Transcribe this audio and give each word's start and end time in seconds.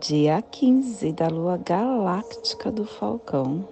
dia 0.00 0.40
15 0.40 1.12
da 1.12 1.28
lua 1.28 1.58
galáctica 1.58 2.72
do 2.72 2.86
Falcão, 2.86 3.68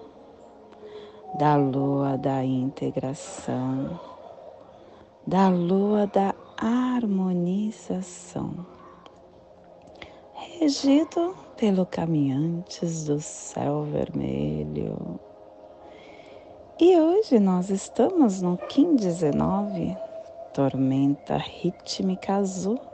da 1.39 1.57
lua 1.57 2.19
da 2.19 2.45
integração, 2.45 3.99
da 5.27 5.49
lua 5.49 6.07
da 6.07 6.35
harmonização, 6.59 8.67
regido 10.59 11.35
pelo 11.57 11.87
Caminhantes 11.87 13.07
do 13.07 13.19
Céu 13.19 13.85
Vermelho. 13.85 15.19
E 16.79 17.01
hoje 17.01 17.39
nós 17.39 17.71
estamos 17.71 18.43
no 18.43 18.59
Kim 18.59 18.95
19, 18.95 19.97
tormenta 20.53 21.39
rítmica 21.39 22.35
azul 22.35 22.90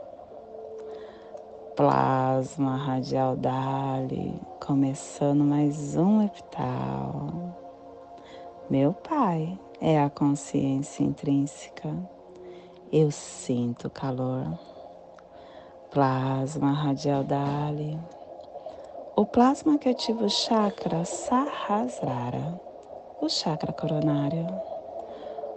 plasma 1.77 2.75
radial 2.75 3.35
Dali, 3.35 4.33
começando 4.59 5.43
mais 5.43 5.95
um 5.95 6.23
epital. 6.23 7.55
Meu 8.67 8.93
Pai 8.93 9.59
é 9.79 10.01
a 10.01 10.09
consciência 10.09 11.03
intrínseca. 11.03 11.95
Eu 12.91 13.11
sinto 13.11 13.91
calor. 13.91 14.57
Plasma 15.91 16.71
radial 16.71 17.23
Dali. 17.23 17.99
O 19.15 19.23
plasma 19.23 19.77
que 19.77 19.87
ativa 19.87 20.25
o 20.25 20.29
chakra 20.31 21.05
Sahasrara, 21.05 22.59
o 23.21 23.29
chakra 23.29 23.71
coronário, 23.71 24.47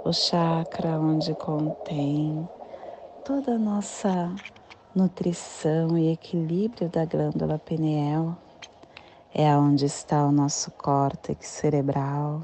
o 0.05 0.13
chakra 0.13 1.01
onde 1.01 1.35
contém 1.35 2.47
toda 3.25 3.53
a 3.53 3.59
nossa 3.59 4.35
nutrição 4.95 5.97
e 5.97 6.13
equilíbrio 6.13 6.89
da 6.89 7.05
glândula 7.05 7.59
pineal. 7.59 8.37
É 9.33 9.57
onde 9.57 9.85
está 9.85 10.27
o 10.27 10.33
nosso 10.33 10.71
córtex 10.73 11.47
cerebral. 11.47 12.43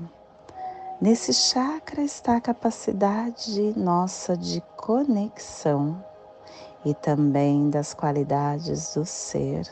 Nesse 1.01 1.33
chakra 1.33 2.03
está 2.03 2.37
a 2.37 2.41
capacidade 2.41 3.77
nossa 3.77 4.37
de 4.37 4.63
conexão 4.77 6.03
e 6.85 6.95
também 6.95 7.69
das 7.69 7.93
qualidades 7.93 8.95
do 8.95 9.05
ser, 9.05 9.69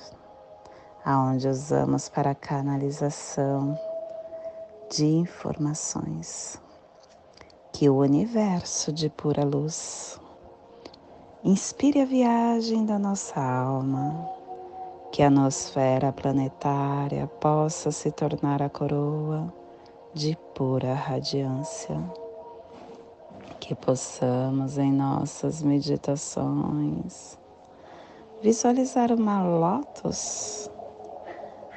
aonde 1.05 1.48
usamos 1.48 2.09
para 2.09 2.33
a 2.33 2.34
canalização 2.34 3.78
de 4.91 5.06
informações 5.06 6.61
que 7.72 7.88
o 7.88 7.97
universo 7.97 8.92
de 8.92 9.09
pura 9.09 9.44
luz 9.44 10.20
Inspire 11.47 12.00
a 12.00 12.06
viagem 12.06 12.87
da 12.87 12.98
nossa 12.98 13.39
alma, 13.39 14.31
que 15.12 15.23
a 15.23 15.28
nosfera 15.28 16.11
planetária 16.11 17.27
possa 17.27 17.91
se 17.91 18.11
tornar 18.11 18.62
a 18.62 18.70
coroa 18.70 19.53
de 20.15 20.39
pura 20.54 20.94
radiância. 20.94 22.00
Que 23.60 23.75
possamos 23.75 24.78
em 24.78 24.91
nossas 24.91 25.62
meditações 25.62 27.38
visualizar 28.41 29.12
uma 29.12 29.43
lótus 29.43 30.71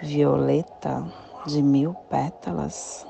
violeta 0.02 1.04
de 1.46 1.62
mil 1.62 1.94
pétalas. 2.10 3.06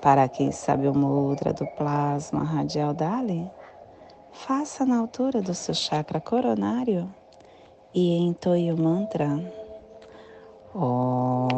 Para 0.00 0.28
quem 0.28 0.50
sabe 0.50 0.88
o 0.88 0.94
mudra 0.94 1.52
do 1.52 1.66
plasma 1.76 2.42
radial 2.42 2.94
Dali, 2.94 3.50
Faça 4.46 4.86
na 4.86 4.98
altura 4.98 5.42
do 5.42 5.52
seu 5.52 5.74
chakra 5.74 6.20
coronário 6.20 7.12
e 7.92 8.16
entoie 8.18 8.72
o 8.72 8.78
mantra. 8.78 9.28
Om. 10.72 11.48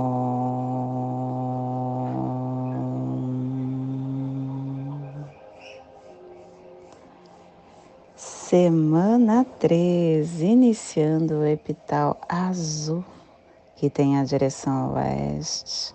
Semana 8.17 9.45
3, 9.59 10.41
iniciando 10.41 11.35
o 11.35 11.45
epital 11.45 12.19
azul, 12.27 13.05
que 13.77 13.91
tem 13.91 14.19
a 14.19 14.25
direção 14.25 14.95
oeste, 14.95 15.95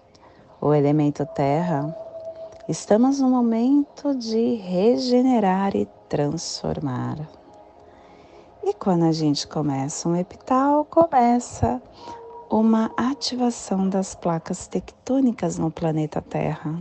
o 0.62 0.72
elemento 0.72 1.26
terra. 1.26 2.05
Estamos 2.68 3.20
no 3.20 3.30
momento 3.30 4.16
de 4.16 4.56
regenerar 4.56 5.76
e 5.76 5.88
transformar. 6.10 7.16
E 8.64 8.74
quando 8.74 9.04
a 9.04 9.12
gente 9.12 9.48
começa 9.48 10.10
um 10.10 10.16
epital, 10.16 10.84
começa 10.84 11.80
uma 12.50 12.92
ativação 12.98 13.88
das 13.88 14.16
placas 14.16 14.66
tectônicas 14.66 15.60
no 15.60 15.70
planeta 15.70 16.24
Terra. 16.24 16.76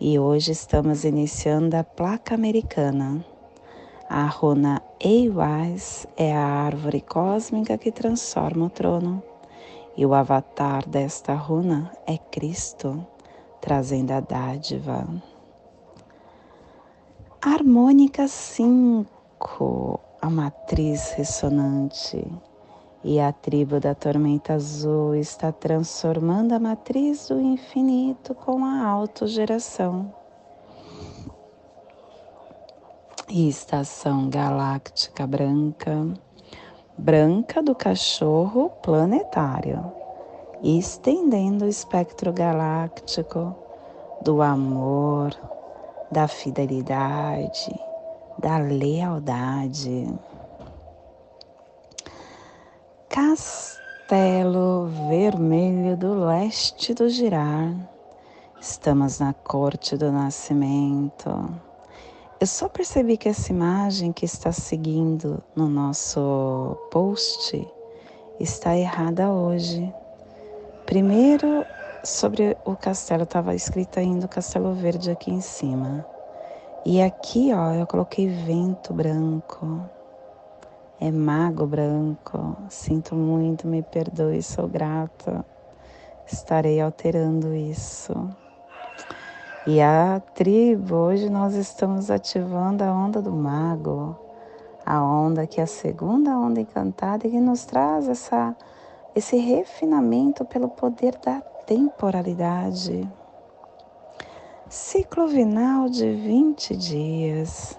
E 0.00 0.18
hoje 0.18 0.50
estamos 0.50 1.04
iniciando 1.04 1.76
a 1.76 1.84
placa 1.84 2.34
americana. 2.34 3.24
A 4.10 4.26
runa 4.26 4.82
Eiwais 4.98 6.08
é 6.16 6.36
a 6.36 6.44
árvore 6.44 7.02
cósmica 7.02 7.78
que 7.78 7.92
transforma 7.92 8.66
o 8.66 8.70
trono. 8.70 9.22
E 9.96 10.04
o 10.04 10.12
avatar 10.12 10.88
desta 10.88 11.34
runa 11.34 11.92
é 12.04 12.18
Cristo, 12.18 13.06
trazendo 13.68 14.12
a 14.12 14.20
dádiva. 14.20 15.06
Harmônica 17.42 18.26
5, 18.26 20.00
a 20.22 20.30
matriz 20.30 21.10
ressonante. 21.10 22.26
E 23.04 23.20
a 23.20 23.30
tribo 23.30 23.78
da 23.78 23.94
tormenta 23.94 24.54
azul 24.54 25.14
está 25.14 25.52
transformando 25.52 26.54
a 26.54 26.58
matriz 26.58 27.28
do 27.28 27.38
infinito 27.38 28.34
com 28.34 28.64
a 28.64 28.86
autogeração. 28.86 30.14
E 33.28 33.50
estação 33.50 34.30
galáctica 34.30 35.26
branca, 35.26 36.06
branca 36.96 37.62
do 37.62 37.74
cachorro 37.74 38.70
planetário, 38.82 39.97
estendendo 40.62 41.64
o 41.64 41.68
espectro 41.68 42.32
galáctico 42.32 43.54
do 44.22 44.42
amor, 44.42 45.32
da 46.10 46.26
fidelidade, 46.26 47.72
da 48.38 48.58
lealdade. 48.58 50.08
Castelo 53.08 54.86
Vermelho 55.08 55.96
do 55.96 56.14
Leste 56.24 56.94
do 56.94 57.08
Girar. 57.08 57.74
Estamos 58.60 59.20
na 59.20 59.32
corte 59.32 59.96
do 59.96 60.10
nascimento. 60.10 61.30
Eu 62.40 62.46
só 62.46 62.68
percebi 62.68 63.16
que 63.16 63.28
essa 63.28 63.52
imagem 63.52 64.12
que 64.12 64.24
está 64.24 64.52
seguindo 64.52 65.42
no 65.56 65.68
nosso 65.68 66.76
post 66.90 67.66
está 68.38 68.76
errada 68.76 69.32
hoje. 69.32 69.92
Primeiro, 70.88 71.66
sobre 72.02 72.56
o 72.64 72.74
castelo 72.74 73.24
estava 73.24 73.54
escrito 73.54 74.00
ainda 74.00 74.26
Castelo 74.26 74.72
Verde 74.72 75.10
aqui 75.10 75.30
em 75.30 75.42
cima. 75.42 76.02
E 76.82 77.02
aqui, 77.02 77.52
ó, 77.52 77.74
eu 77.74 77.86
coloquei 77.86 78.26
vento 78.26 78.94
branco. 78.94 79.82
É 80.98 81.10
mago 81.10 81.66
branco. 81.66 82.56
Sinto 82.70 83.14
muito, 83.14 83.68
me 83.68 83.82
perdoe, 83.82 84.42
sou 84.42 84.66
grata. 84.66 85.44
Estarei 86.26 86.80
alterando 86.80 87.54
isso. 87.54 88.14
E 89.66 89.82
a 89.82 90.22
tribo, 90.34 90.94
hoje 90.94 91.28
nós 91.28 91.54
estamos 91.54 92.10
ativando 92.10 92.82
a 92.82 92.90
onda 92.90 93.20
do 93.20 93.32
mago, 93.32 94.16
a 94.86 95.04
onda 95.04 95.46
que 95.46 95.60
é 95.60 95.64
a 95.64 95.66
segunda 95.66 96.30
onda 96.30 96.62
encantada 96.62 97.26
e 97.26 97.30
que 97.30 97.40
nos 97.40 97.66
traz 97.66 98.08
essa, 98.08 98.56
esse 99.18 99.36
refinamento 99.36 100.44
pelo 100.44 100.68
poder 100.68 101.16
da 101.16 101.40
temporalidade. 101.66 103.08
Ciclo 104.68 105.26
vinal 105.26 105.88
de 105.88 106.08
20 106.08 106.76
dias. 106.76 107.78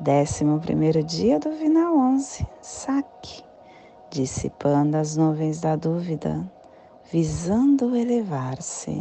11 0.00 0.60
primeiro 0.60 1.04
dia 1.04 1.38
do 1.38 1.52
vinal 1.52 1.96
11, 1.96 2.44
saque. 2.60 3.44
dissipando 4.10 4.96
as 4.96 5.16
nuvens 5.16 5.60
da 5.60 5.74
dúvida, 5.74 6.44
visando 7.10 7.96
elevar-se. 7.96 9.00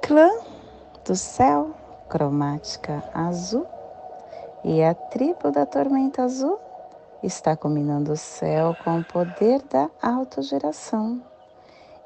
Clã 0.00 0.30
do 1.04 1.16
céu, 1.16 1.70
cromática 2.08 3.02
azul, 3.12 3.66
e 4.64 4.82
a 4.82 4.94
tribo 4.94 5.50
da 5.50 5.66
tormenta 5.66 6.22
azul 6.22 6.58
está 7.22 7.56
combinando 7.56 8.12
o 8.12 8.16
céu 8.16 8.76
com 8.82 8.98
o 8.98 9.04
poder 9.04 9.62
da 9.70 9.88
autogeração. 10.02 11.22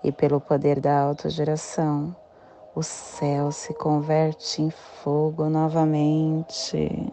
E 0.05 0.13
pelo 0.13 0.41
poder 0.41 0.81
da 0.81 1.01
autogeração, 1.01 2.15
o 2.75 2.83
céu 2.83 3.51
se 3.51 3.73
converte 3.75 4.63
em 4.63 4.71
fogo 4.71 5.49
novamente. 5.49 7.13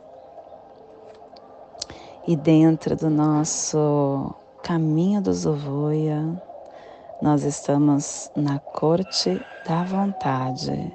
E 2.28 2.36
dentro 2.36 2.96
do 2.96 3.10
nosso 3.10 4.36
caminho 4.62 5.22
do 5.22 5.34
Zovoia, 5.34 6.42
nós 7.22 7.44
estamos 7.44 8.30
na 8.36 8.60
corte 8.60 9.42
da 9.66 9.84
vontade, 9.84 10.94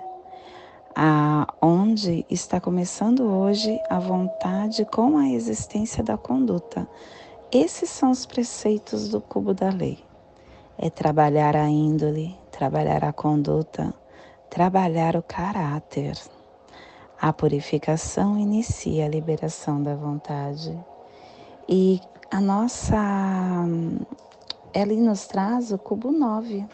aonde 1.01 2.27
está 2.29 2.61
começando 2.61 3.21
hoje 3.21 3.81
a 3.89 4.01
vontade 4.01 4.85
com 4.85 5.17
a 5.17 5.29
existência 5.29 6.03
da 6.03 6.19
conduta. 6.19 6.89
Esses 7.53 7.89
são 7.89 8.11
os 8.11 8.27
preceitos 8.27 9.09
do 9.09 9.21
cubo 9.21 9.55
da 9.55 9.71
lei. 9.71 10.05
É 10.77 10.91
trabalhar 10.91 11.55
a 11.55 11.69
índole, 11.69 12.37
trabalhar 12.51 13.05
a 13.05 13.13
conduta, 13.13 13.95
trabalhar 14.51 15.15
o 15.15 15.23
caráter. 15.23 16.19
A 17.21 17.33
purificação 17.33 18.37
inicia 18.37 19.05
a 19.05 19.09
liberação 19.09 19.81
da 19.81 19.95
vontade. 19.95 20.77
E 21.69 22.01
a 22.29 22.41
nossa 22.41 22.97
ela 24.75 24.93
nos 24.95 25.29
traz 25.29 25.71
o 25.71 25.79
cubo 25.79 26.11
9. 26.11 26.67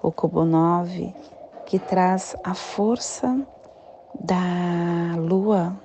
O 0.00 0.12
cubo 0.12 0.44
9 0.44 1.12
que 1.70 1.78
traz 1.78 2.34
a 2.42 2.52
força 2.52 3.46
da 4.18 5.14
lua. 5.16 5.80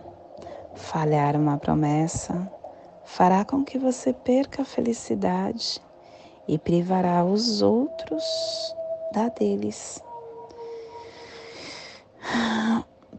Falhar 0.73 1.35
uma 1.35 1.59
promessa 1.59 2.51
fará 3.03 3.45
com 3.45 3.63
que 3.63 3.77
você 3.77 4.11
perca 4.11 4.63
a 4.63 4.65
felicidade 4.65 5.79
e 6.47 6.57
privará 6.57 7.23
os 7.23 7.61
outros 7.61 8.23
da 9.13 9.29
deles. 9.29 10.03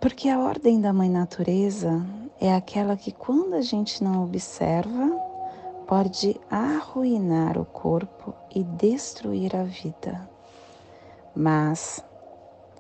Porque 0.01 0.29
a 0.29 0.41
ordem 0.41 0.81
da 0.81 0.93
Mãe 0.93 1.09
Natureza 1.09 2.05
é 2.41 2.53
aquela 2.53 2.97
que, 2.97 3.13
quando 3.13 3.55
a 3.55 3.63
gente 3.63 4.03
não 4.03 4.25
observa, 4.25 5.09
pode 5.87 6.39
arruinar 6.51 7.57
o 7.59 7.65
corpo 7.65 8.35
e 8.53 8.65
destruir 8.65 9.55
a 9.55 9.63
vida. 9.63 10.29
Mas 11.33 12.05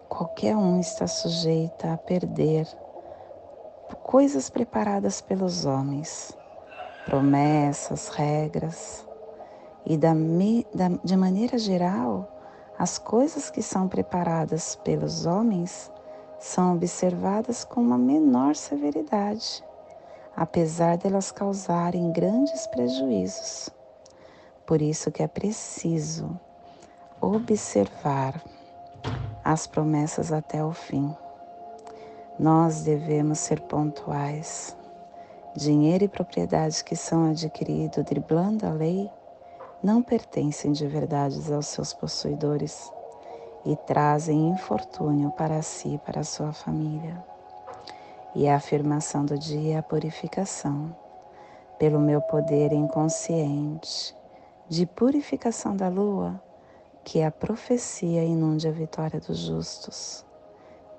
qualquer 0.08 0.56
um 0.56 0.80
está 0.80 1.06
sujeito 1.06 1.86
a 1.86 1.96
perder 1.96 2.66
coisas 4.02 4.48
preparadas 4.48 5.20
pelos 5.20 5.64
homens, 5.64 6.36
promessas, 7.04 8.08
regras, 8.08 9.06
e 9.84 9.96
da, 9.96 10.12
da, 10.74 10.88
de 11.04 11.16
maneira 11.16 11.58
geral, 11.58 12.28
as 12.78 12.98
coisas 12.98 13.50
que 13.50 13.62
são 13.62 13.88
preparadas 13.88 14.76
pelos 14.76 15.26
homens 15.26 15.90
são 16.38 16.74
observadas 16.74 17.64
com 17.64 17.80
uma 17.80 17.96
menor 17.96 18.54
severidade, 18.54 19.64
apesar 20.36 20.96
delas 20.96 21.32
causarem 21.32 22.12
grandes 22.12 22.66
prejuízos. 22.66 23.70
Por 24.66 24.82
isso 24.82 25.10
que 25.10 25.22
é 25.22 25.28
preciso 25.28 26.38
observar 27.20 28.42
as 29.46 29.64
promessas 29.64 30.32
até 30.32 30.64
o 30.64 30.72
fim. 30.72 31.14
Nós 32.36 32.82
devemos 32.82 33.38
ser 33.38 33.60
pontuais. 33.60 34.76
Dinheiro 35.54 36.02
e 36.02 36.08
propriedades 36.08 36.82
que 36.82 36.96
são 36.96 37.30
adquiridos 37.30 38.04
driblando 38.04 38.66
a 38.66 38.70
lei 38.70 39.08
não 39.80 40.02
pertencem 40.02 40.72
de 40.72 40.84
verdade 40.88 41.40
aos 41.54 41.68
seus 41.68 41.94
possuidores 41.94 42.92
e 43.64 43.76
trazem 43.76 44.48
infortúnio 44.48 45.30
para 45.30 45.62
si 45.62 45.94
e 45.94 45.98
para 45.98 46.24
sua 46.24 46.52
família. 46.52 47.24
E 48.34 48.48
a 48.48 48.56
afirmação 48.56 49.24
do 49.24 49.38
dia 49.38 49.76
é 49.76 49.78
a 49.78 49.82
purificação, 49.82 50.92
pelo 51.78 52.00
meu 52.00 52.20
poder 52.20 52.72
inconsciente, 52.72 54.12
de 54.68 54.84
purificação 54.86 55.76
da 55.76 55.88
lua, 55.88 56.42
que 57.06 57.22
a 57.22 57.30
profecia 57.30 58.24
inunde 58.24 58.66
a 58.66 58.72
vitória 58.72 59.20
dos 59.20 59.38
justos, 59.38 60.26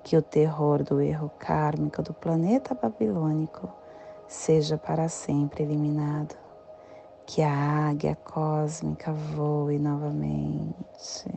que 0.02 0.16
o 0.16 0.22
terror 0.22 0.82
do 0.82 1.02
erro 1.02 1.30
kármico 1.38 2.02
do 2.02 2.14
planeta 2.14 2.74
babilônico 2.74 3.68
seja 4.26 4.78
para 4.78 5.06
sempre 5.10 5.64
eliminado, 5.64 6.34
que 7.26 7.42
a 7.42 7.90
águia 7.90 8.16
cósmica 8.24 9.12
voe 9.12 9.78
novamente. 9.78 11.28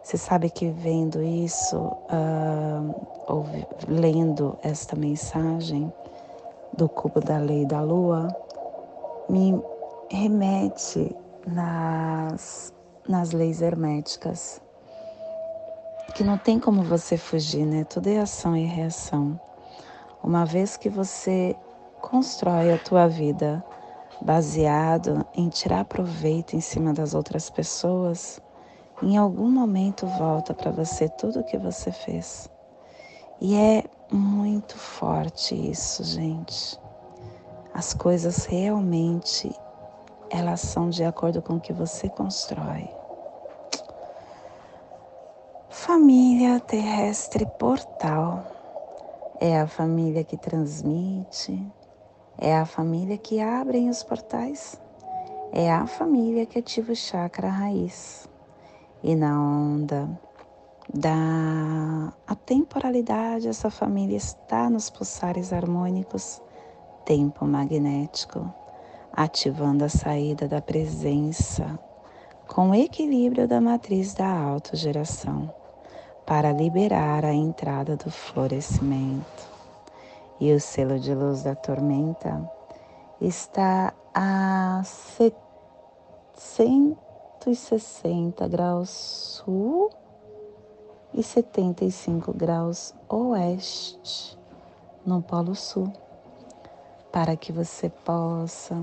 Você 0.00 0.16
sabe 0.16 0.48
que 0.48 0.70
vendo 0.70 1.20
isso, 1.20 1.78
uh, 1.78 3.06
ou 3.26 3.44
lendo 3.88 4.56
esta 4.62 4.94
mensagem 4.94 5.92
do 6.72 6.88
cubo 6.88 7.18
da 7.18 7.38
lei 7.38 7.66
da 7.66 7.82
lua, 7.82 8.28
me 9.28 9.60
remete 10.08 11.16
nas, 11.44 12.72
nas 13.08 13.32
leis 13.32 13.60
herméticas, 13.60 14.60
que 16.14 16.22
não 16.22 16.38
tem 16.38 16.58
como 16.58 16.82
você 16.82 17.16
fugir, 17.16 17.64
né? 17.64 17.84
Tudo 17.84 18.08
é 18.08 18.18
ação 18.18 18.56
e 18.56 18.64
reação. 18.64 19.38
Uma 20.22 20.44
vez 20.44 20.76
que 20.76 20.88
você 20.88 21.56
constrói 22.00 22.72
a 22.72 22.78
tua 22.78 23.08
vida 23.08 23.64
baseado 24.20 25.26
em 25.34 25.48
tirar 25.48 25.84
proveito 25.84 26.54
em 26.54 26.60
cima 26.60 26.92
das 26.92 27.14
outras 27.14 27.50
pessoas, 27.50 28.40
em 29.02 29.16
algum 29.16 29.50
momento 29.50 30.06
volta 30.06 30.54
para 30.54 30.70
você 30.70 31.08
tudo 31.08 31.40
o 31.40 31.44
que 31.44 31.58
você 31.58 31.90
fez. 31.90 32.48
E 33.40 33.56
é 33.56 33.84
muito 34.12 34.76
forte 34.76 35.54
isso, 35.54 36.04
gente. 36.04 36.78
As 37.74 37.92
coisas 37.92 38.44
realmente 38.44 39.52
elas 40.32 40.60
são 40.60 40.88
de 40.88 41.04
acordo 41.04 41.42
com 41.42 41.56
o 41.56 41.60
que 41.60 41.74
você 41.74 42.08
constrói. 42.08 42.88
Família 45.68 46.58
terrestre 46.60 47.44
portal 47.58 48.42
é 49.38 49.60
a 49.60 49.66
família 49.66 50.24
que 50.24 50.38
transmite, 50.38 51.62
é 52.38 52.56
a 52.56 52.64
família 52.64 53.18
que 53.18 53.40
abre 53.40 53.90
os 53.90 54.02
portais, 54.02 54.80
é 55.52 55.70
a 55.70 55.86
família 55.86 56.46
que 56.46 56.58
ativa 56.58 56.92
o 56.92 56.96
chakra 56.96 57.48
raiz 57.48 58.26
e 59.02 59.14
na 59.14 59.38
onda 59.38 60.08
da 60.94 62.12
atemporalidade, 62.26 63.48
essa 63.48 63.70
família 63.70 64.16
está 64.16 64.70
nos 64.70 64.88
pulsares 64.88 65.52
harmônicos, 65.52 66.40
tempo 67.04 67.44
magnético, 67.44 68.61
ativando 69.12 69.84
a 69.84 69.88
saída 69.88 70.48
da 70.48 70.60
presença 70.60 71.78
com 72.48 72.70
o 72.70 72.74
equilíbrio 72.74 73.46
da 73.46 73.60
matriz 73.60 74.14
da 74.14 74.28
autogeração 74.28 75.52
para 76.26 76.52
liberar 76.52 77.24
a 77.24 77.32
entrada 77.32 77.96
do 77.96 78.10
florescimento. 78.10 79.52
E 80.40 80.52
o 80.52 80.60
selo 80.60 80.98
de 80.98 81.14
luz 81.14 81.42
da 81.42 81.54
tormenta 81.54 82.50
está 83.20 83.92
a 84.14 84.82
100 84.84 87.02
160 87.44 88.46
graus 88.46 88.90
sul 88.90 89.90
e 91.12 91.22
75 91.22 92.32
graus 92.32 92.94
oeste 93.08 94.38
no 95.04 95.20
Polo 95.20 95.54
Sul, 95.54 95.92
para 97.12 97.36
que 97.36 97.52
você 97.52 97.90
possa 97.90 98.82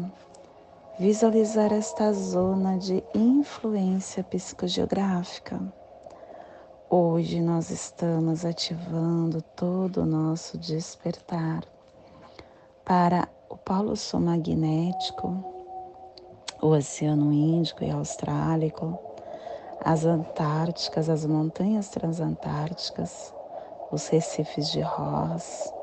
visualizar 1.00 1.74
esta 1.74 2.14
zona 2.14 2.78
de 2.78 3.04
influência 3.16 4.24
psicogeográfica. 4.24 5.60
Hoje 6.88 7.42
nós 7.42 7.72
estamos 7.72 8.46
ativando 8.46 9.42
todo 9.42 10.02
o 10.02 10.06
nosso 10.06 10.58
despertar 10.58 11.64
para 12.86 13.28
o 13.50 13.58
Polo 13.58 13.96
Sul 13.96 14.20
magnético 14.20 15.44
o 16.62 16.68
Oceano 16.68 17.32
Índico 17.32 17.84
e 17.84 17.90
Austrálico, 17.90 19.00
as 19.84 20.06
Antárticas, 20.06 21.10
as 21.10 21.26
montanhas 21.26 21.88
transantárticas, 21.90 23.34
os 23.92 24.08
recifes 24.10 24.70
de 24.70 24.82
Ross, 24.82 25.74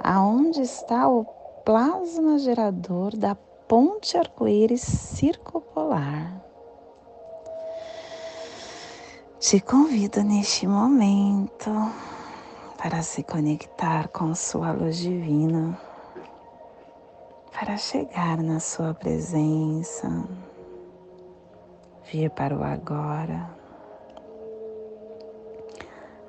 aonde 0.00 0.62
está 0.62 1.08
o 1.08 1.26
plasma 1.64 2.38
gerador 2.38 3.16
da 3.16 3.34
ponte 3.34 4.18
arco-íris 4.18 4.82
circupolar. 4.82 6.44
Te 9.40 9.60
convido 9.60 10.22
neste 10.22 10.66
momento 10.66 11.70
para 12.76 13.02
se 13.02 13.22
conectar 13.22 14.08
com 14.08 14.34
sua 14.34 14.72
luz 14.72 14.98
divina, 14.98 15.78
para 17.50 17.78
chegar 17.78 18.42
na 18.42 18.60
sua 18.60 18.92
presença, 18.92 20.08
vir 22.12 22.28
para 22.30 22.54
o 22.54 22.62
agora, 22.62 23.48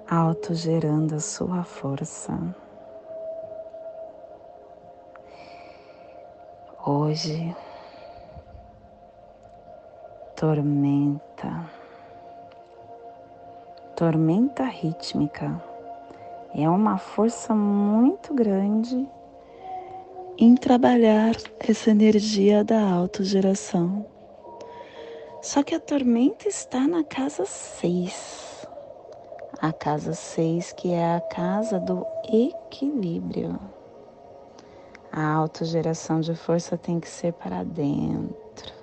autogerando 0.09 1.15
a 1.15 1.19
sua 1.19 1.63
força. 1.63 2.55
Hoje, 6.87 7.55
tormenta 10.35 11.67
tormenta 13.95 14.65
rítmica 14.65 15.59
é 16.53 16.69
uma 16.69 16.99
força 16.99 17.55
muito 17.55 18.35
grande 18.35 19.09
em 20.37 20.53
trabalhar 20.53 21.35
essa 21.57 21.89
energia 21.89 22.63
da 22.63 22.87
autogeração. 22.87 24.05
Só 25.41 25.63
que 25.63 25.73
a 25.73 25.79
tormenta 25.79 26.47
está 26.47 26.81
na 26.81 27.03
casa 27.03 27.47
6. 27.47 28.67
A 29.59 29.73
casa 29.73 30.13
6, 30.13 30.71
que 30.73 30.91
é 30.91 31.15
a 31.15 31.21
casa 31.21 31.79
do 31.79 32.05
equilíbrio. 32.31 33.74
A 35.17 35.31
autogeração 35.31 36.19
de 36.19 36.35
força 36.35 36.77
tem 36.77 36.99
que 36.99 37.07
ser 37.07 37.31
para 37.31 37.63
dentro, 37.63 38.73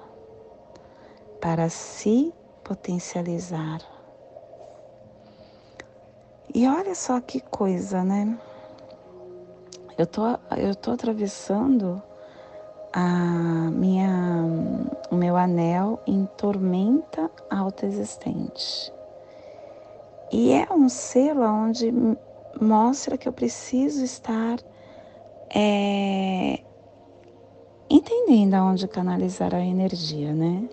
para 1.39 1.69
se 1.69 2.33
potencializar. 2.65 3.83
E 6.55 6.67
olha 6.67 6.95
só 6.95 7.21
que 7.21 7.39
coisa, 7.39 8.03
né? 8.03 8.39
Eu 9.99 10.07
tô, 10.07 10.23
eu 10.57 10.75
tô 10.75 10.93
atravessando 10.93 12.03
a 12.95 13.71
minha, 13.71 14.09
o 15.11 15.15
meu 15.15 15.37
anel 15.37 16.01
em 16.07 16.25
tormenta 16.39 17.31
autoexistente. 17.51 18.91
E 20.33 20.51
é 20.53 20.67
um 20.73 20.89
selo 20.89 21.45
onde 21.45 21.93
mostra 22.59 23.19
que 23.19 23.29
eu 23.29 23.35
preciso 23.35 24.03
estar 24.03 24.59
é, 25.55 26.61
entendendo 27.91 28.55
aonde 28.55 28.89
canalizar 28.89 29.55
a 29.55 29.61
energia, 29.65 30.33
né? 30.33 30.69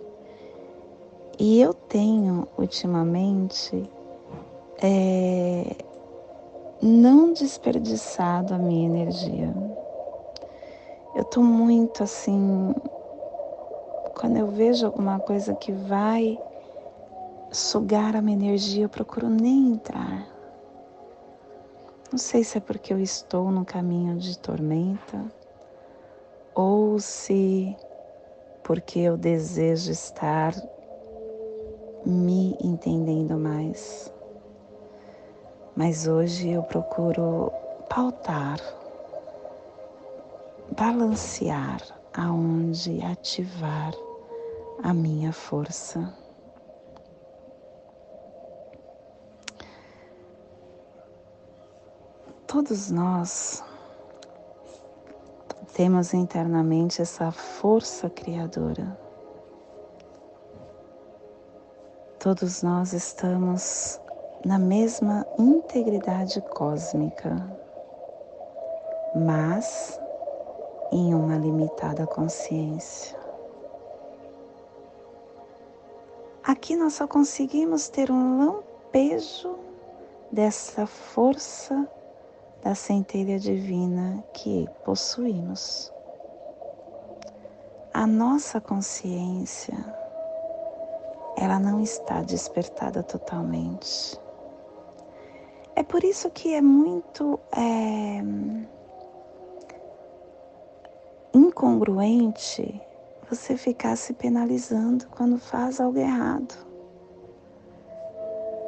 E 1.37 1.61
eu 1.61 1.73
tenho 1.73 2.47
ultimamente 2.57 3.89
é, 4.81 5.75
não 6.81 7.33
desperdiçado 7.33 8.53
a 8.53 8.57
minha 8.57 8.85
energia. 8.85 9.53
Eu 11.15 11.25
tô 11.25 11.41
muito 11.41 12.03
assim, 12.03 12.73
quando 14.15 14.37
eu 14.37 14.47
vejo 14.47 14.85
alguma 14.85 15.19
coisa 15.19 15.53
que 15.53 15.71
vai 15.71 16.39
sugar 17.51 18.15
a 18.15 18.21
minha 18.21 18.37
energia, 18.37 18.85
eu 18.85 18.89
procuro 18.89 19.29
nem 19.29 19.73
entrar. 19.73 20.28
Não 22.11 22.17
sei 22.17 22.43
se 22.43 22.57
é 22.57 22.61
porque 22.61 22.93
eu 22.93 22.99
estou 22.99 23.51
no 23.51 23.65
caminho 23.65 24.17
de 24.17 24.37
tormenta 24.37 25.31
ou 26.55 26.99
se 26.99 27.77
porque 28.63 28.99
eu 28.99 29.17
desejo 29.17 29.91
estar 29.91 30.53
me 32.05 32.57
entendendo 32.61 33.37
mais 33.37 34.11
mas 35.79 36.07
hoje 36.07 36.49
eu 36.49 36.61
procuro 36.61 37.53
pautar, 37.87 38.59
balancear 40.75 41.81
aonde 42.13 43.01
ativar 43.01 43.93
a 44.83 44.93
minha 44.93 45.31
força. 45.31 46.13
Todos 52.51 52.89
nós 52.89 53.63
temos 55.75 56.15
internamente 56.15 56.99
essa 56.99 57.31
força 57.31 58.09
criadora. 58.09 58.97
Todos 62.17 62.63
nós 62.63 62.91
estamos 62.91 64.01
na 64.43 64.57
mesma 64.57 65.27
integridade 65.37 66.41
cósmica, 66.41 67.35
mas 69.15 70.01
em 70.91 71.13
uma 71.13 71.37
limitada 71.37 72.07
consciência. 72.07 73.15
Aqui 76.43 76.75
nós 76.75 76.93
só 76.93 77.07
conseguimos 77.07 77.89
ter 77.89 78.09
um 78.09 78.39
lampejo 78.43 79.55
dessa 80.31 80.87
força 80.87 81.87
da 82.61 82.75
centelha 82.75 83.39
divina 83.39 84.23
que 84.33 84.67
possuímos. 84.83 85.91
A 87.93 88.05
nossa 88.05 88.61
consciência, 88.61 89.75
ela 91.37 91.59
não 91.59 91.81
está 91.81 92.21
despertada 92.21 93.01
totalmente. 93.03 94.19
É 95.75 95.83
por 95.83 96.03
isso 96.03 96.29
que 96.29 96.53
é 96.53 96.61
muito 96.61 97.39
é, 97.55 98.21
incongruente 101.33 102.81
você 103.29 103.55
ficar 103.55 103.95
se 103.95 104.13
penalizando 104.13 105.07
quando 105.07 105.37
faz 105.37 105.79
algo 105.79 105.97
errado. 105.97 106.55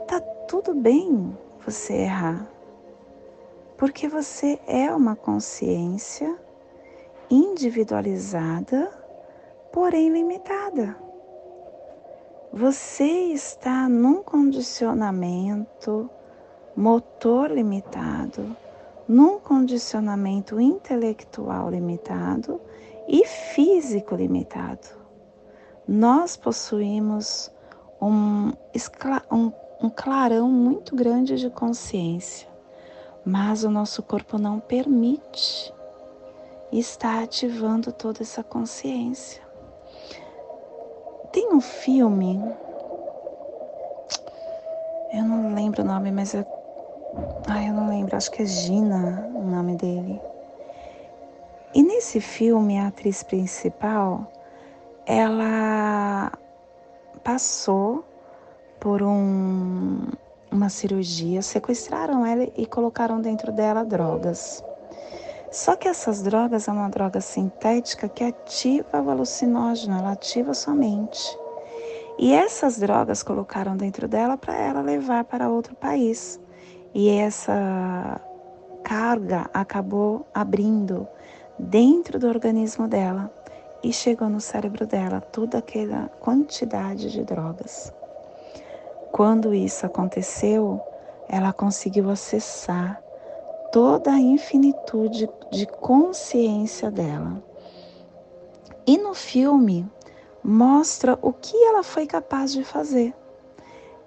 Tá 0.07 0.19
tudo 0.47 0.73
bem 0.73 1.35
você 1.65 1.93
errar, 1.93 2.47
porque 3.81 4.07
você 4.07 4.59
é 4.67 4.93
uma 4.93 5.15
consciência 5.15 6.37
individualizada, 7.31 8.91
porém 9.73 10.13
limitada. 10.13 10.95
Você 12.53 13.03
está 13.33 13.89
num 13.89 14.21
condicionamento 14.21 16.07
motor 16.75 17.49
limitado, 17.49 18.55
num 19.07 19.39
condicionamento 19.39 20.61
intelectual 20.61 21.71
limitado 21.71 22.61
e 23.07 23.25
físico 23.25 24.13
limitado. 24.13 24.89
Nós 25.87 26.37
possuímos 26.37 27.51
um, 27.99 28.53
um, 29.31 29.51
um 29.81 29.89
clarão 29.89 30.51
muito 30.51 30.95
grande 30.95 31.35
de 31.37 31.49
consciência, 31.49 32.50
mas 33.25 33.63
o 33.63 33.69
nosso 33.69 34.01
corpo 34.03 34.37
não 34.37 34.59
permite 34.59 35.73
estar 36.71 37.23
ativando 37.23 37.91
toda 37.91 38.21
essa 38.21 38.43
consciência. 38.43 39.41
Tem 41.31 41.53
um 41.53 41.61
filme, 41.61 42.41
eu 45.13 45.23
não 45.23 45.53
lembro 45.53 45.81
o 45.81 45.85
nome, 45.85 46.11
mas 46.11 46.33
é 46.35 46.45
Ai, 47.47 47.69
eu 47.69 47.73
não 47.73 47.89
lembro, 47.89 48.15
acho 48.15 48.31
que 48.31 48.41
é 48.41 48.45
Gina 48.45 49.29
o 49.35 49.43
nome 49.43 49.75
dele. 49.75 50.21
E 51.73 51.83
nesse 51.83 52.21
filme, 52.21 52.79
a 52.79 52.87
atriz 52.87 53.23
principal, 53.23 54.31
ela 55.05 56.31
passou 57.23 58.05
por 58.79 59.03
um, 59.03 60.07
uma 60.51 60.69
cirurgia, 60.69 61.41
sequestraram 61.41 62.25
ela 62.25 62.47
e 62.57 62.65
colocaram 62.65 63.21
dentro 63.21 63.51
dela 63.51 63.83
drogas. 63.83 64.63
Só 65.51 65.75
que 65.75 65.87
essas 65.87 66.21
drogas 66.21 66.67
é 66.67 66.71
uma 66.71 66.89
droga 66.89 67.19
sintética 67.19 68.07
que 68.07 68.23
ativa 68.23 69.01
o 69.01 69.09
alucinógeno, 69.09 69.97
ela 69.97 70.11
ativa 70.11 70.53
sua 70.53 70.73
mente. 70.73 71.37
E 72.17 72.33
essas 72.33 72.77
drogas 72.77 73.23
colocaram 73.23 73.75
dentro 73.75 74.07
dela 74.07 74.37
para 74.37 74.55
ela 74.55 74.81
levar 74.81 75.23
para 75.23 75.49
outro 75.49 75.75
país. 75.75 76.39
E 76.93 77.09
essa 77.09 78.21
carga 78.83 79.49
acabou 79.53 80.25
abrindo 80.33 81.07
dentro 81.57 82.19
do 82.19 82.27
organismo 82.27 82.87
dela 82.87 83.31
e 83.83 83.91
chegou 83.91 84.29
no 84.29 84.39
cérebro 84.39 84.85
dela 84.85 85.19
toda 85.19 85.57
aquela 85.57 86.07
quantidade 86.19 87.11
de 87.11 87.23
drogas. 87.23 87.91
Quando 89.11 89.53
isso 89.53 89.85
aconteceu, 89.85 90.81
ela 91.27 91.51
conseguiu 91.51 92.09
acessar 92.09 93.01
toda 93.71 94.11
a 94.11 94.19
infinitude 94.19 95.29
de 95.49 95.65
consciência 95.65 96.89
dela. 96.89 97.43
E 98.87 98.97
no 98.97 99.13
filme 99.13 99.85
mostra 100.43 101.19
o 101.21 101.33
que 101.33 101.55
ela 101.55 101.83
foi 101.83 102.07
capaz 102.07 102.53
de 102.53 102.63
fazer. 102.63 103.13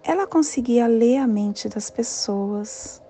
Ela 0.02 0.26
conseguia 0.26 0.86
ler 0.86 1.18
a 1.18 1.26
mente 1.26 1.68
das 1.68 1.90
pessoas, 1.90 3.02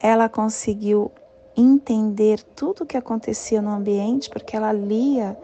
ela 0.00 0.28
conseguiu 0.28 1.10
entender 1.56 2.42
tudo 2.42 2.82
o 2.82 2.86
que 2.86 2.96
acontecia 2.96 3.62
no 3.62 3.70
ambiente, 3.70 4.28
porque 4.28 4.56
ela 4.56 4.72
lia 4.72 5.36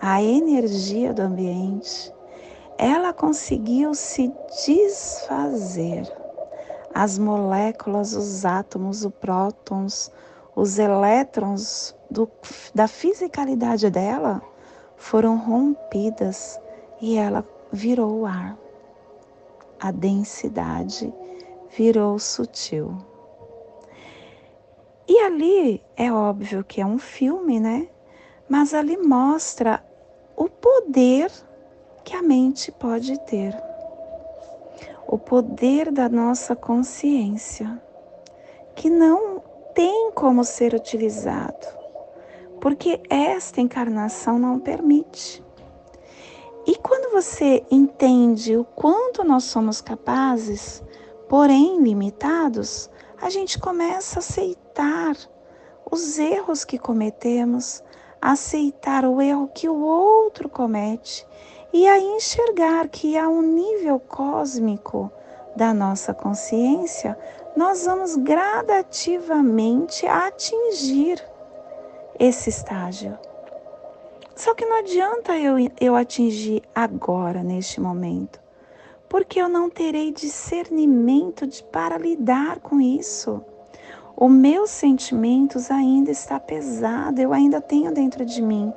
a 0.00 0.22
energia 0.22 1.14
do 1.14 1.22
ambiente. 1.22 2.12
Ela 2.78 3.12
conseguiu 3.12 3.94
se 3.94 4.32
desfazer. 4.66 6.10
As 6.92 7.18
moléculas, 7.18 8.14
os 8.14 8.44
átomos, 8.44 9.04
os 9.04 9.12
prótons, 9.12 10.10
os 10.54 10.78
elétrons 10.78 11.94
do, 12.10 12.30
da 12.74 12.86
fisicalidade 12.86 13.90
dela 13.90 14.40
foram 14.96 15.36
rompidas 15.36 16.58
e 17.00 17.16
ela 17.16 17.44
virou 17.72 18.20
o 18.20 18.26
ar. 18.26 18.56
A 19.80 19.90
densidade 19.90 21.12
virou 21.76 22.18
sutil. 22.18 22.96
E 25.06 25.18
ali 25.20 25.82
é 25.96 26.10
óbvio 26.12 26.64
que 26.64 26.80
é 26.80 26.86
um 26.86 26.98
filme, 26.98 27.60
né? 27.60 27.88
Mas 28.48 28.72
ali 28.72 28.96
mostra 28.96 29.84
o 30.36 30.48
poder 30.48 31.30
que 32.04 32.14
a 32.14 32.22
mente 32.22 32.70
pode 32.70 33.18
ter. 33.20 33.56
O 35.08 35.18
poder 35.18 35.90
da 35.90 36.08
nossa 36.08 36.54
consciência, 36.54 37.80
que 38.74 38.90
não 38.90 39.42
tem 39.74 40.12
como 40.12 40.44
ser 40.44 40.74
utilizado, 40.74 41.66
porque 42.60 43.00
esta 43.08 43.60
encarnação 43.60 44.38
não 44.38 44.60
permite. 44.60 45.42
E 46.66 46.76
quando 46.76 47.12
você 47.12 47.64
entende 47.70 48.56
o 48.56 48.64
quanto 48.64 49.24
nós 49.24 49.44
somos 49.44 49.80
capazes, 49.80 50.82
porém 51.28 51.80
limitados, 51.80 52.90
a 53.20 53.30
gente 53.30 53.58
começa 53.58 54.18
a 54.18 54.20
aceitar 54.20 55.16
os 55.90 56.18
erros 56.18 56.64
que 56.64 56.78
cometemos, 56.78 57.82
aceitar 58.20 59.04
o 59.04 59.20
erro 59.20 59.50
que 59.54 59.68
o 59.68 59.78
outro 59.78 60.48
comete 60.48 61.26
e 61.74 61.86
a 61.86 61.98
enxergar 61.98 62.88
que 62.88 63.18
a 63.18 63.28
um 63.28 63.42
nível 63.42 64.00
cósmico 64.00 65.12
da 65.54 65.74
nossa 65.74 66.14
consciência, 66.14 67.18
nós 67.54 67.84
vamos 67.84 68.16
gradativamente 68.16 70.06
atingir 70.06 71.22
esse 72.18 72.48
estágio. 72.48 73.18
Só 74.34 74.54
que 74.54 74.64
não 74.64 74.78
adianta 74.78 75.36
eu, 75.36 75.56
eu 75.78 75.94
atingir 75.94 76.62
agora, 76.74 77.42
neste 77.42 77.78
momento 77.78 78.42
porque 79.14 79.40
eu 79.40 79.48
não 79.48 79.70
terei 79.70 80.10
discernimento 80.10 81.46
de, 81.46 81.62
para 81.62 81.96
lidar 81.96 82.58
com 82.58 82.80
isso. 82.80 83.40
Os 84.16 84.28
meus 84.28 84.70
sentimentos 84.70 85.70
ainda 85.70 86.10
está 86.10 86.40
pesado, 86.40 87.20
eu 87.20 87.32
ainda 87.32 87.60
tenho 87.60 87.94
dentro 87.94 88.24
de 88.24 88.42
mim 88.42 88.72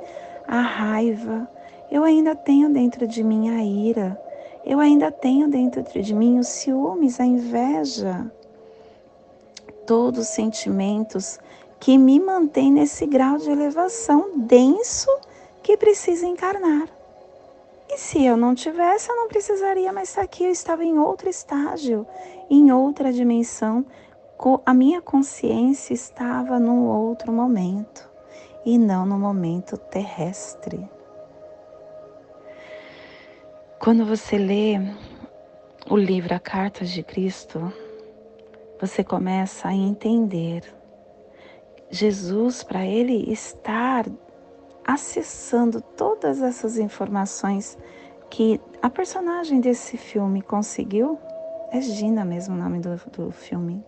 a 0.48 0.62
raiva, 0.62 1.50
eu 1.90 2.04
ainda 2.04 2.36
tenho 2.36 2.70
dentro 2.70 3.08
de 3.08 3.24
mim 3.24 3.50
a 3.50 3.64
ira, 3.64 4.22
eu 4.66 4.80
ainda 4.80 5.12
tenho 5.12 5.48
dentro 5.48 6.02
de 6.02 6.14
mim 6.14 6.40
os 6.40 6.48
ciúmes, 6.48 7.20
a 7.20 7.26
inveja. 7.26 8.30
Todos 9.86 10.20
os 10.20 10.28
sentimentos 10.28 11.40
que 11.80 11.98
me 11.98 12.20
mantêm 12.20 12.70
nesse 12.72 13.06
grau 13.06 13.38
de 13.38 13.50
elevação 13.50 14.32
denso 14.36 15.10
que 15.64 15.78
precisa 15.78 16.26
encarnar. 16.26 16.90
E 17.90 17.98
se 17.98 18.26
eu 18.26 18.36
não 18.36 18.54
tivesse, 18.54 19.10
eu 19.10 19.16
não 19.16 19.30
precisaria 19.30 19.94
mais 19.94 20.10
estar 20.10 20.22
aqui, 20.22 20.44
eu 20.44 20.52
estava 20.52 20.84
em 20.84 21.00
outro 21.00 21.30
estágio, 21.30 22.06
em 22.50 22.72
outra 22.72 23.14
dimensão. 23.14 23.86
A 24.66 24.74
minha 24.74 25.02
consciência 25.02 25.94
estava 25.94 26.60
num 26.60 26.88
outro 26.88 27.32
momento 27.32 28.08
e 28.66 28.78
não 28.78 29.06
no 29.06 29.18
momento 29.18 29.78
terrestre. 29.78 30.97
Quando 33.80 34.06
você 34.06 34.38
lê 34.38 34.80
o 35.90 35.96
livro 35.96 36.34
A 36.34 36.40
Cartas 36.40 36.90
de 36.90 37.04
Cristo, 37.04 37.72
você 38.82 39.04
começa 39.04 39.68
a 39.68 39.74
entender 39.74 40.64
Jesus, 41.90 42.64
para 42.64 42.86
ele 42.86 43.32
estar 43.32 44.06
acessando 44.86 45.80
todas 45.80 46.42
essas 46.42 46.78
informações 46.78 47.78
que 48.30 48.60
a 48.82 48.90
personagem 48.90 49.62
desse 49.62 49.96
filme 49.96 50.42
conseguiu, 50.42 51.20
é 51.72 51.80
Gina 51.80 52.26
mesmo 52.26 52.56
o 52.56 52.58
nome 52.58 52.80
do, 52.80 52.96
do 53.12 53.32
filme, 53.32 53.86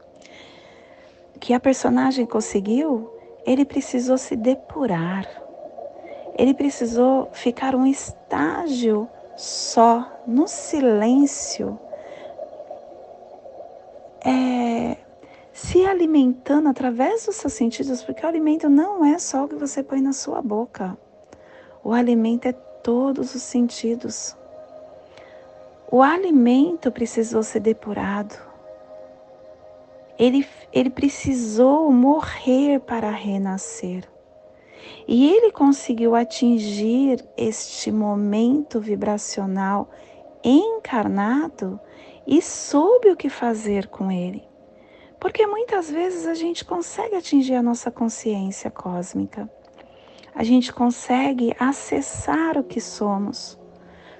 que 1.39 1.53
a 1.53 1.59
personagem 1.59 2.25
conseguiu, 2.25 3.11
ele 3.45 3.65
precisou 3.65 4.17
se 4.17 4.35
depurar, 4.35 5.27
ele 6.37 6.53
precisou 6.53 7.27
ficar 7.33 7.75
um 7.75 7.85
estágio 7.85 9.09
só, 9.39 10.21
no 10.27 10.49
silêncio, 10.49 11.79
é, 14.25 14.97
se 15.53 15.85
alimentando 15.85 16.67
através 16.67 17.25
dos 17.25 17.37
seus 17.37 17.53
sentidos, 17.53 18.03
porque 18.03 18.25
o 18.25 18.27
alimento 18.27 18.69
não 18.69 19.05
é 19.05 19.17
só 19.17 19.45
o 19.45 19.47
que 19.47 19.55
você 19.55 19.81
põe 19.81 20.01
na 20.01 20.11
sua 20.11 20.41
boca. 20.41 20.97
O 21.81 21.93
alimento 21.93 22.47
é 22.47 22.51
todos 22.51 23.33
os 23.33 23.41
sentidos. 23.41 24.35
O 25.89 26.03
alimento 26.03 26.91
precisou 26.91 27.41
ser 27.41 27.61
depurado. 27.61 28.37
Ele, 30.17 30.45
ele 30.73 30.89
precisou 30.89 31.89
morrer 31.93 32.81
para 32.81 33.09
renascer. 33.09 34.03
E 35.07 35.29
ele 35.29 35.51
conseguiu 35.51 36.15
atingir 36.15 37.25
este 37.35 37.91
momento 37.91 38.79
vibracional 38.79 39.89
encarnado 40.43 41.79
e 42.25 42.41
soube 42.41 43.09
o 43.09 43.17
que 43.17 43.29
fazer 43.29 43.87
com 43.87 44.11
ele. 44.11 44.47
Porque 45.19 45.45
muitas 45.45 45.89
vezes 45.89 46.25
a 46.25 46.33
gente 46.33 46.63
consegue 46.63 47.15
atingir 47.15 47.55
a 47.55 47.63
nossa 47.63 47.91
consciência 47.91 48.71
cósmica, 48.71 49.49
a 50.33 50.43
gente 50.43 50.71
consegue 50.71 51.53
acessar 51.59 52.57
o 52.57 52.63
que 52.63 52.79
somos. 52.79 53.59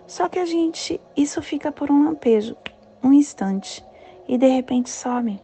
Só 0.05 0.27
que 0.27 0.39
a 0.39 0.45
gente, 0.45 0.99
isso 1.15 1.41
fica 1.41 1.71
por 1.71 1.91
um 1.91 2.03
lampejo, 2.03 2.57
um 3.01 3.13
instante, 3.13 3.85
e 4.27 4.37
de 4.37 4.47
repente 4.47 4.89
some. 4.89 5.41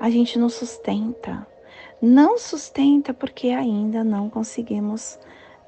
A 0.00 0.10
gente 0.10 0.38
não 0.38 0.48
sustenta. 0.48 1.46
Não 2.06 2.36
sustenta 2.36 3.14
porque 3.14 3.48
ainda 3.48 4.04
não 4.04 4.28
conseguimos 4.28 5.18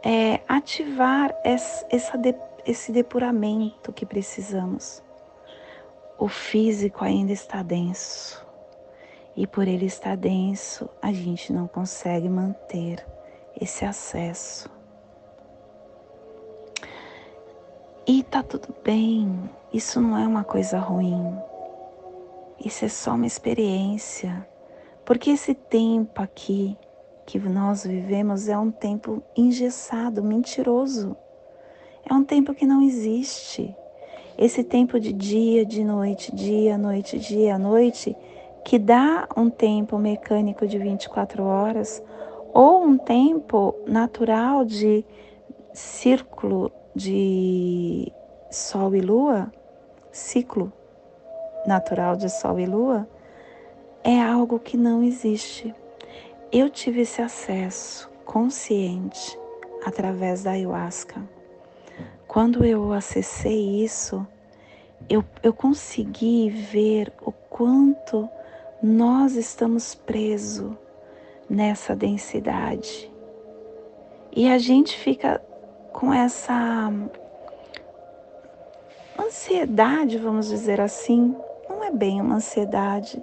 é, 0.05 0.43
ativar 0.47 1.35
essa 1.43 1.87
esse 2.67 2.93
depuramento 2.93 3.91
que 3.91 4.05
precisamos. 4.05 5.03
O 6.19 6.29
físico 6.29 7.03
ainda 7.03 7.33
está 7.33 7.63
denso 7.63 8.47
e 9.35 9.47
por 9.47 9.67
ele 9.67 9.87
estar 9.87 10.15
denso, 10.15 10.91
a 11.01 11.11
gente 11.11 11.55
não 11.55 11.67
consegue 11.67 12.29
manter 12.29 13.03
esse 13.59 13.87
acesso. 13.87 14.69
E 18.07 18.23
tá 18.25 18.43
tudo 18.43 18.75
bem, 18.85 19.49
isso 19.73 20.03
não 20.03 20.19
é 20.19 20.27
uma 20.29 20.45
coisa 20.45 20.79
ruim. 20.79 21.35
Isso 22.63 22.85
é 22.85 22.89
só 22.91 23.15
uma 23.15 23.27
experiência. 23.27 24.47
Porque 25.07 25.31
esse 25.31 25.55
tempo 25.55 26.21
aqui 26.21 26.77
que 27.25 27.39
nós 27.39 27.85
vivemos 27.85 28.49
é 28.49 28.59
um 28.59 28.73
tempo 28.73 29.23
engessado, 29.37 30.23
mentiroso. 30.23 31.17
É 32.05 32.13
um 32.13 32.25
tempo 32.25 32.53
que 32.53 32.67
não 32.67 32.83
existe. 32.83 33.75
Esse 34.37 34.65
tempo 34.65 34.99
de 34.99 35.13
dia, 35.13 35.65
de 35.65 35.85
noite, 35.85 36.35
dia, 36.35 36.77
noite, 36.77 37.21
dia, 37.21 37.57
noite, 37.57 38.17
que 38.65 38.81
dá 38.81 39.29
um 39.37 39.49
tempo 39.49 39.97
mecânico 39.97 40.67
de 40.67 40.77
24 40.77 41.45
horas 41.45 42.03
ou 42.53 42.83
um 42.83 42.99
tempo 42.99 43.77
natural 43.87 44.65
de 44.65 45.05
círculo 45.73 46.73
de 46.97 48.13
Sol 48.51 48.93
e 48.93 49.01
Lua, 49.01 49.53
ciclo 50.11 50.73
natural 51.65 52.17
de 52.17 52.29
Sol 52.29 52.59
e 52.59 52.67
Lua, 52.67 53.09
é 54.07 54.23
algo 54.23 54.61
que 54.61 54.77
não 54.77 55.03
existe. 55.03 55.75
Eu 56.53 56.71
tive 56.71 57.01
esse 57.01 57.21
acesso 57.21 58.09
consciente 58.25 59.37
através 59.85 60.45
da 60.45 60.53
ayahuasca. 60.53 61.21
Quando 62.29 62.65
eu 62.65 62.93
acessei 62.93 63.83
isso, 63.83 64.25
eu, 65.11 65.25
eu 65.43 65.53
consegui 65.53 66.49
ver 66.49 67.13
o 67.21 67.33
quanto 67.33 68.29
nós 68.81 69.35
estamos 69.35 69.97
presos 69.97 70.73
nessa 71.51 71.97
densidade. 71.97 73.11
E 74.31 74.49
a 74.49 74.57
gente 74.57 74.97
fica 74.97 75.43
com 75.93 76.15
essa 76.15 76.93
ansiedade, 79.19 80.17
vamos 80.17 80.49
dizer 80.49 80.81
assim, 80.81 81.35
não 81.69 81.83
é 81.83 81.91
bem 81.91 82.21
uma 82.21 82.37
ansiedade, 82.37 83.21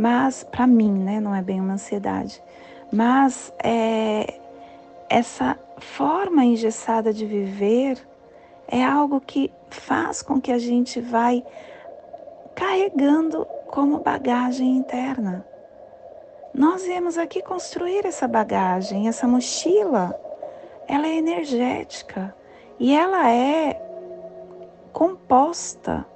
mas 0.00 0.42
para 0.42 0.66
mim, 0.66 0.90
né, 0.90 1.20
não 1.20 1.34
é 1.34 1.42
bem 1.42 1.60
uma 1.60 1.74
ansiedade, 1.74 2.42
mas 2.90 3.52
é 3.62 4.40
essa 5.10 5.58
forma 5.76 6.42
engessada 6.42 7.12
de 7.12 7.26
viver 7.26 7.98
é 8.66 8.82
algo 8.82 9.20
que 9.20 9.52
faz 9.68 10.22
com 10.22 10.40
que 10.40 10.50
a 10.52 10.58
gente 10.58 11.02
vai 11.02 11.44
carregando 12.54 13.44
como 13.66 13.98
bagagem 13.98 14.74
interna. 14.74 15.44
Nós 16.54 16.82
viemos 16.84 17.18
aqui 17.18 17.42
construir 17.42 18.06
essa 18.06 18.26
bagagem, 18.26 19.06
essa 19.06 19.28
mochila. 19.28 20.18
Ela 20.88 21.08
é 21.08 21.16
energética 21.16 22.34
e 22.78 22.94
ela 22.94 23.30
é 23.30 23.78
composta 24.92 26.06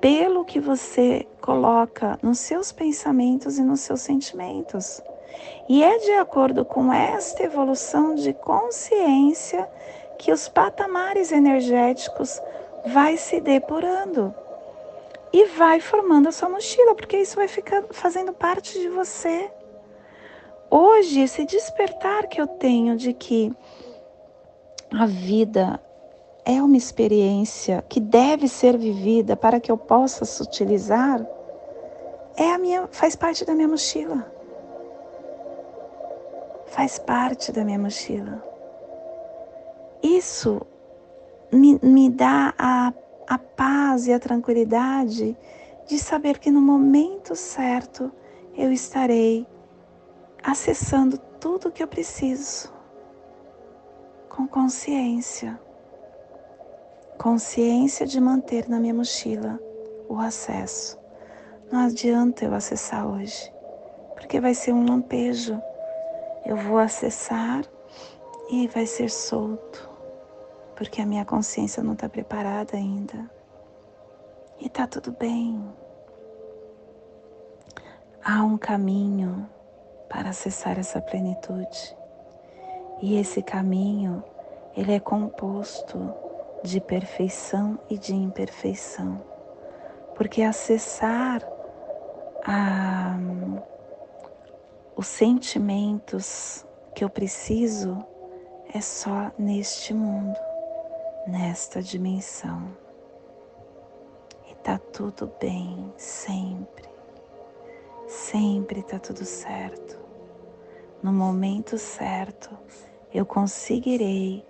pelo 0.00 0.44
que 0.44 0.60
você 0.60 1.26
coloca 1.40 2.18
nos 2.22 2.38
seus 2.38 2.72
pensamentos 2.72 3.58
e 3.58 3.62
nos 3.62 3.80
seus 3.80 4.00
sentimentos. 4.00 5.02
E 5.68 5.82
é 5.82 5.98
de 5.98 6.12
acordo 6.12 6.64
com 6.64 6.92
esta 6.92 7.42
evolução 7.42 8.14
de 8.14 8.32
consciência 8.32 9.68
que 10.18 10.32
os 10.32 10.48
patamares 10.48 11.30
energéticos 11.30 12.40
vai 12.86 13.16
se 13.16 13.40
depurando 13.40 14.34
e 15.32 15.44
vai 15.44 15.80
formando 15.80 16.28
a 16.28 16.32
sua 16.32 16.48
mochila, 16.48 16.94
porque 16.94 17.18
isso 17.18 17.36
vai 17.36 17.48
ficar 17.48 17.84
fazendo 17.90 18.32
parte 18.32 18.78
de 18.78 18.88
você. 18.88 19.50
Hoje, 20.70 21.20
esse 21.20 21.44
despertar 21.44 22.26
que 22.26 22.40
eu 22.40 22.46
tenho 22.46 22.96
de 22.96 23.12
que 23.12 23.52
a 24.92 25.06
vida 25.06 25.80
é 26.48 26.62
uma 26.62 26.78
experiência 26.78 27.84
que 27.90 28.00
deve 28.00 28.48
ser 28.48 28.78
vivida 28.78 29.36
para 29.36 29.60
que 29.60 29.70
eu 29.70 29.76
possa 29.76 30.24
se 30.24 30.42
utilizar, 30.42 31.20
é 32.38 32.50
a 32.50 32.56
minha, 32.56 32.88
faz 32.90 33.14
parte 33.14 33.44
da 33.44 33.54
minha 33.54 33.68
mochila. 33.68 34.32
Faz 36.68 36.98
parte 36.98 37.52
da 37.52 37.62
minha 37.62 37.78
mochila. 37.78 38.42
Isso 40.02 40.62
me, 41.52 41.78
me 41.82 42.08
dá 42.08 42.54
a, 42.56 42.94
a 43.26 43.38
paz 43.38 44.06
e 44.06 44.12
a 44.14 44.18
tranquilidade 44.18 45.36
de 45.86 45.98
saber 45.98 46.38
que 46.38 46.50
no 46.50 46.62
momento 46.62 47.36
certo 47.36 48.10
eu 48.56 48.72
estarei 48.72 49.46
acessando 50.42 51.18
tudo 51.38 51.68
o 51.68 51.70
que 51.70 51.82
eu 51.82 51.88
preciso 51.88 52.72
com 54.30 54.48
consciência. 54.48 55.67
Consciência 57.18 58.06
de 58.06 58.20
manter 58.20 58.68
na 58.68 58.78
minha 58.78 58.94
mochila 58.94 59.58
o 60.08 60.20
acesso. 60.20 60.96
Não 61.68 61.80
adianta 61.86 62.44
eu 62.44 62.54
acessar 62.54 63.08
hoje, 63.08 63.52
porque 64.14 64.40
vai 64.40 64.54
ser 64.54 64.72
um 64.72 64.86
lampejo. 64.88 65.60
Eu 66.46 66.56
vou 66.56 66.78
acessar 66.78 67.64
e 68.48 68.68
vai 68.68 68.86
ser 68.86 69.10
solto, 69.10 69.90
porque 70.76 71.02
a 71.02 71.06
minha 71.06 71.24
consciência 71.24 71.82
não 71.82 71.94
está 71.94 72.08
preparada 72.08 72.76
ainda. 72.76 73.28
E 74.60 74.68
tá 74.68 74.86
tudo 74.86 75.10
bem. 75.10 75.60
Há 78.24 78.44
um 78.44 78.56
caminho 78.56 79.44
para 80.08 80.30
acessar 80.30 80.78
essa 80.78 81.00
plenitude. 81.00 81.96
E 83.02 83.18
esse 83.18 83.42
caminho, 83.42 84.22
ele 84.76 84.92
é 84.92 85.00
composto 85.00 86.27
de 86.62 86.80
perfeição 86.80 87.78
e 87.88 87.98
de 87.98 88.14
imperfeição. 88.14 89.22
Porque 90.14 90.42
acessar 90.42 91.42
a, 92.44 93.16
os 94.96 95.06
sentimentos 95.06 96.64
que 96.94 97.04
eu 97.04 97.10
preciso 97.10 98.04
é 98.74 98.80
só 98.80 99.30
neste 99.38 99.94
mundo, 99.94 100.38
nesta 101.26 101.80
dimensão. 101.80 102.76
E 104.50 104.54
tá 104.56 104.78
tudo 104.78 105.32
bem, 105.40 105.92
sempre. 105.96 106.88
Sempre 108.08 108.82
tá 108.82 108.98
tudo 108.98 109.24
certo. 109.24 109.98
No 111.02 111.12
momento 111.12 111.78
certo, 111.78 112.50
eu 113.12 113.24
conseguirei, 113.24 114.44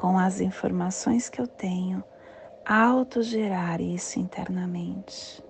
com 0.00 0.18
as 0.18 0.40
informações 0.40 1.28
que 1.28 1.38
eu 1.38 1.46
tenho, 1.46 2.02
autogerar 2.64 3.82
isso 3.82 4.18
internamente 4.18 5.44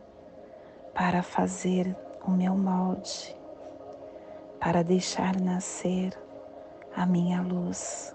para 0.92 1.22
fazer 1.22 1.96
o 2.26 2.32
meu 2.32 2.56
molde, 2.56 3.36
para 4.58 4.82
deixar 4.82 5.40
nascer 5.40 6.18
a 6.96 7.06
minha 7.06 7.40
luz, 7.40 8.12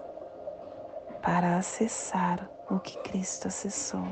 para 1.22 1.56
acessar 1.56 2.50
o 2.68 2.78
que 2.80 2.98
Cristo 2.98 3.48
acessou 3.48 4.06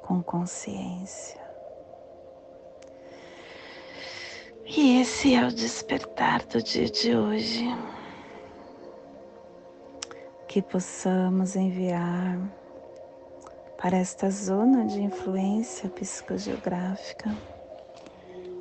com 0.00 0.22
consciência. 0.22 1.38
E 4.64 5.02
esse 5.02 5.34
é 5.34 5.46
o 5.46 5.52
despertar 5.52 6.42
do 6.46 6.62
dia 6.62 6.88
de 6.88 7.14
hoje. 7.14 7.68
Que 10.50 10.60
possamos 10.60 11.54
enviar 11.54 12.36
para 13.80 13.98
esta 13.98 14.28
zona 14.32 14.84
de 14.84 15.00
influência 15.00 15.88
psicogeográfica 15.88 17.30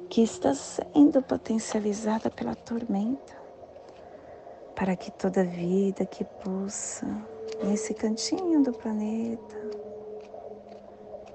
que 0.07 0.21
está 0.21 0.53
sendo 0.53 1.19
potencializada 1.23 2.29
pela 2.29 2.53
tormenta, 2.53 3.35
para 4.75 4.95
que 4.95 5.09
toda 5.09 5.43
vida 5.43 6.05
que 6.05 6.23
pulsa 6.23 7.07
nesse 7.63 7.95
cantinho 7.95 8.61
do 8.61 8.71
planeta 8.71 9.57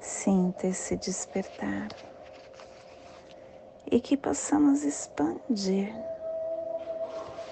sinta 0.01 0.69
esse 0.69 0.95
despertar 0.95 1.89
e 3.91 3.99
que 3.99 4.17
possamos 4.17 4.85
expandir 4.85 5.93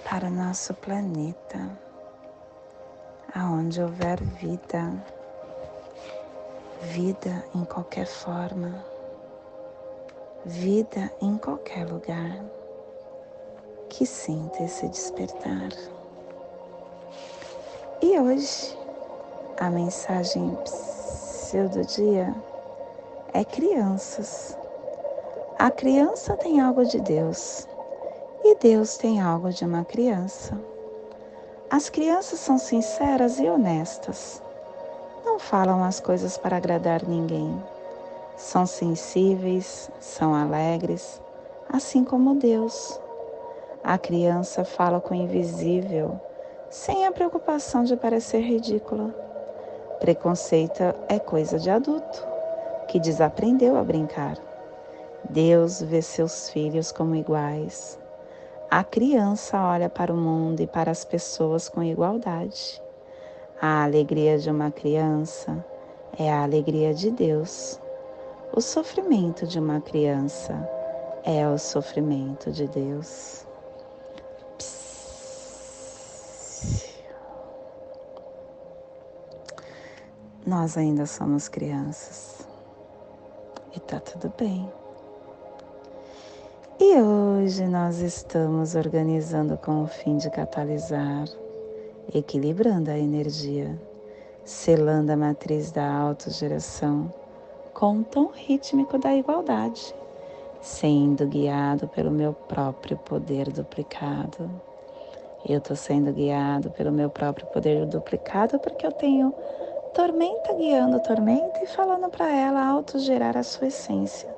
para 0.08 0.30
nosso 0.30 0.72
planeta, 0.74 1.81
aonde 3.34 3.82
houver 3.82 4.22
vida, 4.22 4.92
vida 6.82 7.44
em 7.54 7.64
qualquer 7.64 8.06
forma, 8.06 8.84
vida 10.44 11.10
em 11.20 11.36
qualquer 11.38 11.86
lugar, 11.86 12.44
que 13.88 14.06
sinta 14.06 14.62
esse 14.62 14.88
despertar. 14.88 15.70
E 18.00 18.18
hoje, 18.18 18.76
a 19.58 19.70
mensagem 19.70 20.56
do 21.70 21.84
dia 21.84 22.34
é 23.34 23.44
crianças 23.44 24.56
a 25.62 25.70
criança 25.70 26.36
tem 26.36 26.60
algo 26.60 26.84
de 26.84 26.98
Deus 26.98 27.68
e 28.42 28.56
Deus 28.56 28.96
tem 28.96 29.20
algo 29.20 29.50
de 29.50 29.64
uma 29.64 29.84
criança. 29.84 30.58
As 31.72 31.88
crianças 31.88 32.38
são 32.38 32.58
sinceras 32.58 33.38
e 33.38 33.48
honestas. 33.48 34.42
Não 35.24 35.38
falam 35.38 35.82
as 35.82 36.00
coisas 36.00 36.36
para 36.36 36.58
agradar 36.58 37.02
ninguém. 37.08 37.50
São 38.36 38.66
sensíveis, 38.66 39.90
são 39.98 40.34
alegres, 40.34 41.18
assim 41.70 42.04
como 42.04 42.34
Deus. 42.34 43.00
A 43.82 43.96
criança 43.96 44.66
fala 44.66 45.00
com 45.00 45.14
o 45.14 45.16
invisível, 45.16 46.20
sem 46.68 47.06
a 47.06 47.12
preocupação 47.12 47.84
de 47.84 47.96
parecer 47.96 48.40
ridícula. 48.42 49.08
Preconceito 49.98 50.82
é 51.08 51.18
coisa 51.18 51.58
de 51.58 51.70
adulto, 51.70 52.28
que 52.86 53.00
desaprendeu 53.00 53.78
a 53.78 53.82
brincar. 53.82 54.36
Deus 55.30 55.80
vê 55.80 56.02
seus 56.02 56.50
filhos 56.50 56.92
como 56.92 57.16
iguais. 57.16 57.98
A 58.74 58.82
criança 58.82 59.60
olha 59.60 59.90
para 59.90 60.10
o 60.10 60.16
mundo 60.16 60.60
e 60.60 60.66
para 60.66 60.90
as 60.90 61.04
pessoas 61.04 61.68
com 61.68 61.82
igualdade. 61.82 62.82
A 63.60 63.84
alegria 63.84 64.38
de 64.38 64.50
uma 64.50 64.70
criança 64.70 65.62
é 66.18 66.32
a 66.32 66.42
alegria 66.42 66.94
de 66.94 67.10
Deus. 67.10 67.78
O 68.50 68.62
sofrimento 68.62 69.46
de 69.46 69.58
uma 69.58 69.78
criança 69.82 70.54
é 71.22 71.46
o 71.46 71.58
sofrimento 71.58 72.50
de 72.50 72.66
Deus. 72.66 73.46
Nós 80.46 80.78
ainda 80.78 81.04
somos 81.04 81.46
crianças 81.46 82.48
e 83.76 83.80
tá 83.80 84.00
tudo 84.00 84.32
bem. 84.38 84.81
E 86.80 87.00
hoje 87.00 87.66
nós 87.66 88.00
estamos 88.00 88.74
organizando 88.74 89.56
com 89.58 89.82
o 89.82 89.86
fim 89.86 90.16
de 90.16 90.30
catalisar, 90.30 91.26
equilibrando 92.14 92.90
a 92.90 92.98
energia, 92.98 93.78
selando 94.44 95.12
a 95.12 95.16
matriz 95.16 95.70
da 95.70 95.86
autogeração 95.86 97.12
com 97.74 97.98
o 97.98 98.04
tom 98.04 98.30
rítmico 98.34 98.98
da 98.98 99.14
igualdade, 99.14 99.94
sendo 100.60 101.26
guiado 101.26 101.88
pelo 101.88 102.10
meu 102.10 102.32
próprio 102.32 102.96
poder 102.96 103.50
duplicado. 103.50 104.50
Eu 105.46 105.58
estou 105.58 105.76
sendo 105.76 106.12
guiado 106.12 106.70
pelo 106.70 106.90
meu 106.90 107.10
próprio 107.10 107.46
poder 107.48 107.84
duplicado 107.86 108.58
porque 108.58 108.86
eu 108.86 108.92
tenho 108.92 109.32
tormenta 109.94 110.54
guiando 110.54 111.00
tormenta 111.00 111.62
e 111.62 111.66
falando 111.66 112.08
para 112.08 112.30
ela 112.30 112.64
autogerar 112.64 113.36
a 113.36 113.42
sua 113.42 113.68
essência. 113.68 114.28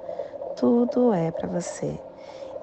Tudo 0.57 1.13
é 1.13 1.31
para 1.31 1.49
você. 1.49 1.99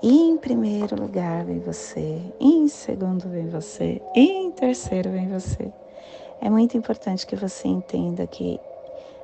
Em 0.04 0.36
primeiro 0.36 1.00
lugar 1.00 1.46
vem 1.46 1.60
você, 1.60 2.20
em 2.40 2.68
segundo 2.68 3.30
vem 3.30 3.48
você, 3.48 4.02
em 4.16 4.50
terceiro 4.50 5.12
vem 5.12 5.28
você. 5.28 5.72
É 6.42 6.50
muito 6.50 6.76
importante 6.76 7.28
que 7.28 7.36
você 7.36 7.68
entenda 7.68 8.26
que 8.26 8.60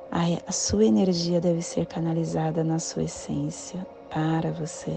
a, 0.08 0.52
sua 0.52 0.84
energia 0.84 1.40
deve 1.40 1.62
ser 1.62 1.84
canalizada 1.86 2.62
na 2.62 2.78
sua 2.78 3.02
essência 3.02 3.84
para 4.08 4.52
você. 4.52 4.96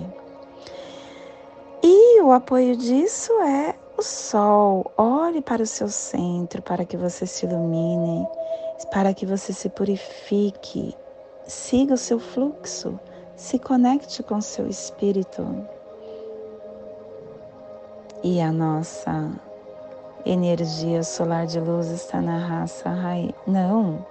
E 1.81 2.21
o 2.21 2.31
apoio 2.31 2.77
disso 2.77 3.33
é 3.41 3.75
o 3.97 4.03
sol. 4.03 4.91
Olhe 4.95 5.41
para 5.41 5.63
o 5.63 5.67
seu 5.67 5.89
centro 5.89 6.61
para 6.61 6.85
que 6.85 6.95
você 6.95 7.25
se 7.25 7.47
ilumine, 7.47 8.23
para 8.91 9.15
que 9.15 9.25
você 9.25 9.51
se 9.51 9.67
purifique. 9.67 10.95
Siga 11.43 11.95
o 11.95 11.97
seu 11.97 12.19
fluxo 12.19 12.99
se 13.41 13.57
conecte 13.57 14.21
com 14.21 14.39
seu 14.39 14.67
espírito. 14.67 15.43
E 18.23 18.39
a 18.39 18.51
nossa 18.51 19.31
energia 20.23 21.01
solar 21.01 21.47
de 21.47 21.59
luz 21.59 21.87
está 21.87 22.21
na 22.21 22.37
raça 22.37 22.87
raiz. 22.87 23.33
Não, 23.47 24.05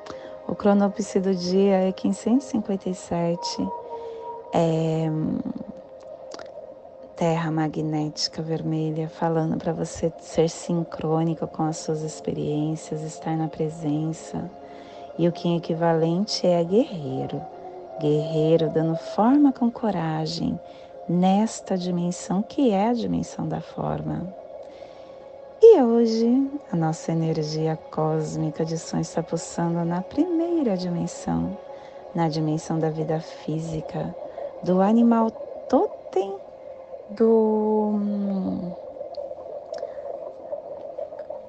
o 0.48 0.54
cronopse 0.56 1.20
do 1.20 1.32
dia 1.32 1.76
é 1.76 1.92
557. 1.92 3.68
É 4.52 5.08
terra 7.14 7.52
magnética 7.52 8.42
vermelha, 8.42 9.08
falando 9.08 9.56
para 9.58 9.72
você 9.72 10.12
ser 10.18 10.48
sincrônico 10.48 11.46
com 11.46 11.62
as 11.62 11.76
suas 11.76 12.02
experiências, 12.02 13.02
estar 13.02 13.36
na 13.36 13.46
presença. 13.46 14.50
E 15.16 15.28
o 15.28 15.32
que 15.32 15.52
é 15.52 15.56
equivalente 15.56 16.46
é 16.48 16.64
guerreiro 16.64 17.40
guerreiro, 18.00 18.70
dando 18.70 18.96
forma 18.96 19.52
com 19.52 19.70
coragem 19.70 20.58
nesta 21.06 21.76
dimensão 21.76 22.42
que 22.42 22.70
é 22.70 22.88
a 22.88 22.94
dimensão 22.94 23.46
da 23.46 23.60
forma. 23.60 24.26
E 25.62 25.82
hoje 25.82 26.50
a 26.72 26.76
nossa 26.76 27.12
energia 27.12 27.76
cósmica 27.90 28.64
de 28.64 28.78
som 28.78 28.98
está 28.98 29.22
pulsando 29.22 29.84
na 29.84 30.00
primeira 30.00 30.76
dimensão, 30.76 31.56
na 32.14 32.28
dimensão 32.28 32.78
da 32.78 32.88
vida 32.88 33.20
física, 33.20 34.14
do 34.62 34.80
animal 34.80 35.30
totem, 35.68 36.34
do 37.10 38.00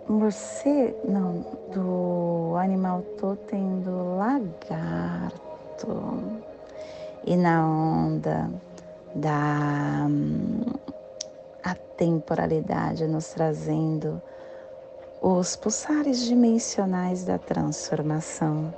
você, 0.10 0.94
não, 1.08 1.46
do 1.74 2.58
animal 2.58 3.02
totem 3.18 3.80
do 3.80 4.18
lagarto 4.18 5.51
e 7.26 7.36
na 7.36 7.66
onda 7.66 8.50
da 9.16 10.08
a 11.64 11.76
temporalidade 11.76 13.06
nos 13.08 13.30
trazendo 13.34 14.22
os 15.22 15.56
pulsares 15.56 16.26
dimensionais 16.26 17.24
da 17.24 17.38
transformação, 17.38 18.74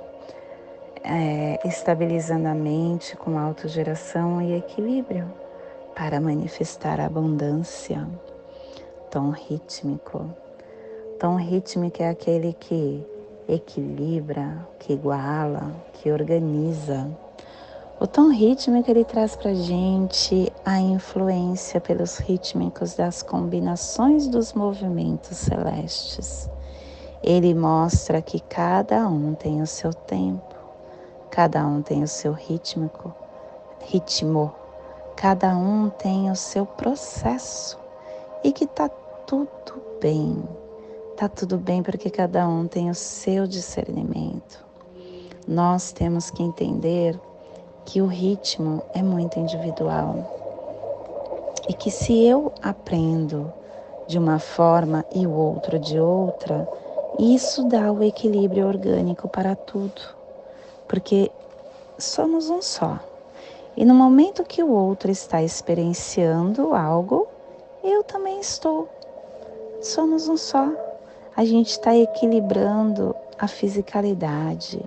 é, 1.02 1.58
estabilizando 1.66 2.48
a 2.48 2.54
mente 2.54 3.16
com 3.16 3.38
autogeração 3.38 4.42
e 4.42 4.54
equilíbrio 4.54 5.32
para 5.94 6.20
manifestar 6.20 7.00
abundância. 7.00 8.06
Tom 9.10 9.30
rítmico. 9.30 10.28
Tom 11.18 11.36
rítmico 11.36 12.02
é 12.02 12.10
aquele 12.10 12.52
que 12.52 13.06
equilibra, 13.48 14.66
que 14.78 14.92
iguala, 14.92 15.74
que 15.92 16.10
organiza. 16.10 17.08
O 18.00 18.06
tom 18.06 18.28
rítmico 18.28 18.90
ele 18.90 19.04
traz 19.04 19.36
para 19.36 19.54
gente 19.54 20.52
a 20.64 20.80
influência 20.80 21.80
pelos 21.80 22.18
rítmicos 22.18 22.94
das 22.94 23.22
combinações 23.22 24.26
dos 24.26 24.52
movimentos 24.52 25.36
celestes. 25.36 26.50
Ele 27.22 27.54
mostra 27.54 28.20
que 28.20 28.40
cada 28.40 29.08
um 29.08 29.34
tem 29.34 29.62
o 29.62 29.66
seu 29.66 29.94
tempo, 29.94 30.54
cada 31.30 31.66
um 31.66 31.80
tem 31.82 32.02
o 32.02 32.08
seu 32.08 32.32
rítmico, 32.32 33.14
ritmo, 33.86 34.52
cada 35.16 35.56
um 35.56 35.88
tem 35.88 36.30
o 36.30 36.36
seu 36.36 36.66
processo 36.66 37.78
e 38.42 38.52
que 38.52 38.64
está 38.64 38.88
tudo 38.88 39.82
bem 40.00 40.42
Tá 41.16 41.28
tudo 41.28 41.58
bem 41.58 41.80
porque 41.80 42.10
cada 42.10 42.48
um 42.48 42.66
tem 42.66 42.90
o 42.90 42.94
seu 42.94 43.46
discernimento. 43.46 44.64
Nós 45.46 45.92
temos 45.92 46.28
que 46.28 46.42
entender 46.42 47.16
que 47.86 48.02
o 48.02 48.06
ritmo 48.06 48.82
é 48.92 49.00
muito 49.00 49.38
individual 49.38 50.16
e 51.68 51.72
que 51.72 51.88
se 51.88 52.26
eu 52.26 52.52
aprendo 52.60 53.52
de 54.08 54.18
uma 54.18 54.40
forma 54.40 55.04
e 55.14 55.24
o 55.24 55.30
outro 55.30 55.78
de 55.78 56.00
outra, 56.00 56.68
isso 57.16 57.62
dá 57.68 57.92
o 57.92 58.02
equilíbrio 58.02 58.66
orgânico 58.66 59.28
para 59.28 59.54
tudo, 59.54 60.02
porque 60.88 61.30
somos 61.96 62.50
um 62.50 62.60
só. 62.60 62.98
E 63.76 63.84
no 63.84 63.94
momento 63.94 64.42
que 64.42 64.64
o 64.64 64.70
outro 64.70 65.12
está 65.12 65.40
experienciando 65.44 66.74
algo, 66.74 67.28
eu 67.84 68.02
também 68.02 68.40
estou. 68.40 68.88
Somos 69.80 70.28
um 70.28 70.36
só 70.36 70.72
a 71.36 71.44
gente 71.44 71.70
está 71.70 71.94
equilibrando 71.96 73.14
a 73.38 73.48
fisicalidade, 73.48 74.80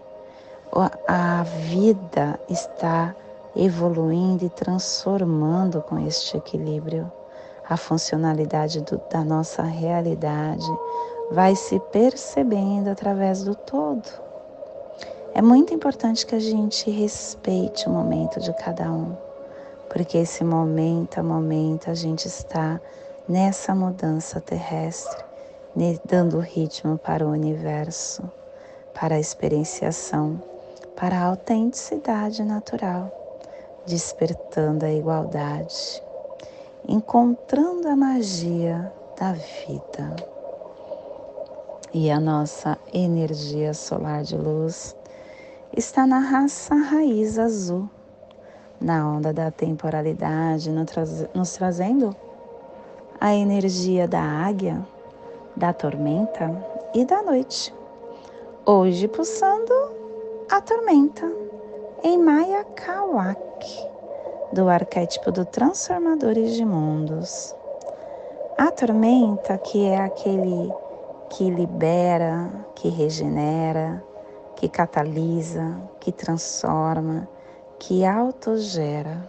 a 1.07 1.43
vida 1.43 2.39
está 2.47 3.13
evoluindo 3.55 4.45
e 4.45 4.49
transformando 4.49 5.81
com 5.81 5.99
este 6.07 6.37
equilíbrio. 6.37 7.11
A 7.69 7.75
funcionalidade 7.75 8.81
do, 8.81 9.01
da 9.11 9.25
nossa 9.25 9.61
realidade 9.63 10.65
vai 11.31 11.53
se 11.53 11.79
percebendo 11.91 12.89
através 12.89 13.43
do 13.43 13.53
todo. 13.53 14.07
É 15.33 15.41
muito 15.41 15.73
importante 15.73 16.25
que 16.25 16.33
a 16.33 16.39
gente 16.39 16.89
respeite 16.89 17.89
o 17.89 17.91
momento 17.91 18.39
de 18.39 18.53
cada 18.53 18.89
um, 18.89 19.17
porque 19.89 20.17
esse 20.17 20.45
momento 20.45 21.19
a 21.19 21.23
momento 21.23 21.89
a 21.89 21.93
gente 21.93 22.25
está 22.25 22.79
nessa 23.27 23.75
mudança 23.75 24.39
terrestre 24.39 25.26
dando 26.07 26.39
ritmo 26.39 26.97
para 26.97 27.23
o 27.23 27.29
universo, 27.29 28.23
para 28.95 29.15
a 29.15 29.19
experienciação, 29.19 30.41
para 30.95 31.19
a 31.19 31.25
autenticidade 31.25 32.43
natural, 32.43 33.11
despertando 33.85 34.85
a 34.85 34.91
igualdade, 34.91 36.01
encontrando 36.87 37.87
a 37.87 37.95
magia 37.95 38.91
da 39.19 39.33
vida. 39.33 40.15
E 41.93 42.09
a 42.09 42.19
nossa 42.19 42.75
energia 42.91 43.73
solar 43.75 44.23
de 44.23 44.35
luz 44.35 44.95
está 45.75 46.07
na 46.07 46.19
raça 46.19 46.73
raiz 46.73 47.37
azul, 47.37 47.87
na 48.81 49.07
onda 49.07 49.31
da 49.31 49.51
temporalidade, 49.51 50.71
nos 50.71 51.53
trazendo 51.53 52.15
a 53.21 53.35
energia 53.35 54.07
da 54.07 54.21
águia 54.21 54.83
da 55.57 55.73
tormenta 55.73 56.51
e 56.93 57.03
da 57.03 57.23
noite. 57.23 57.73
Hoje 58.63 59.07
pulsando 59.07 59.73
a 60.51 60.61
tormenta 60.61 61.25
em 62.03 62.15
Maya 62.19 62.63
Kawak, 62.75 63.89
do 64.53 64.69
arquétipo 64.69 65.31
do 65.31 65.45
Transformadores 65.45 66.53
de 66.53 66.63
Mundos. 66.63 67.55
A 68.55 68.69
tormenta, 68.69 69.57
que 69.57 69.83
é 69.85 69.97
aquele 69.97 70.71
que 71.31 71.49
libera, 71.49 72.49
que 72.75 72.89
regenera, 72.89 74.03
que 74.55 74.69
catalisa, 74.69 75.75
que 75.99 76.11
transforma, 76.11 77.27
que 77.79 78.05
autogera 78.05 79.27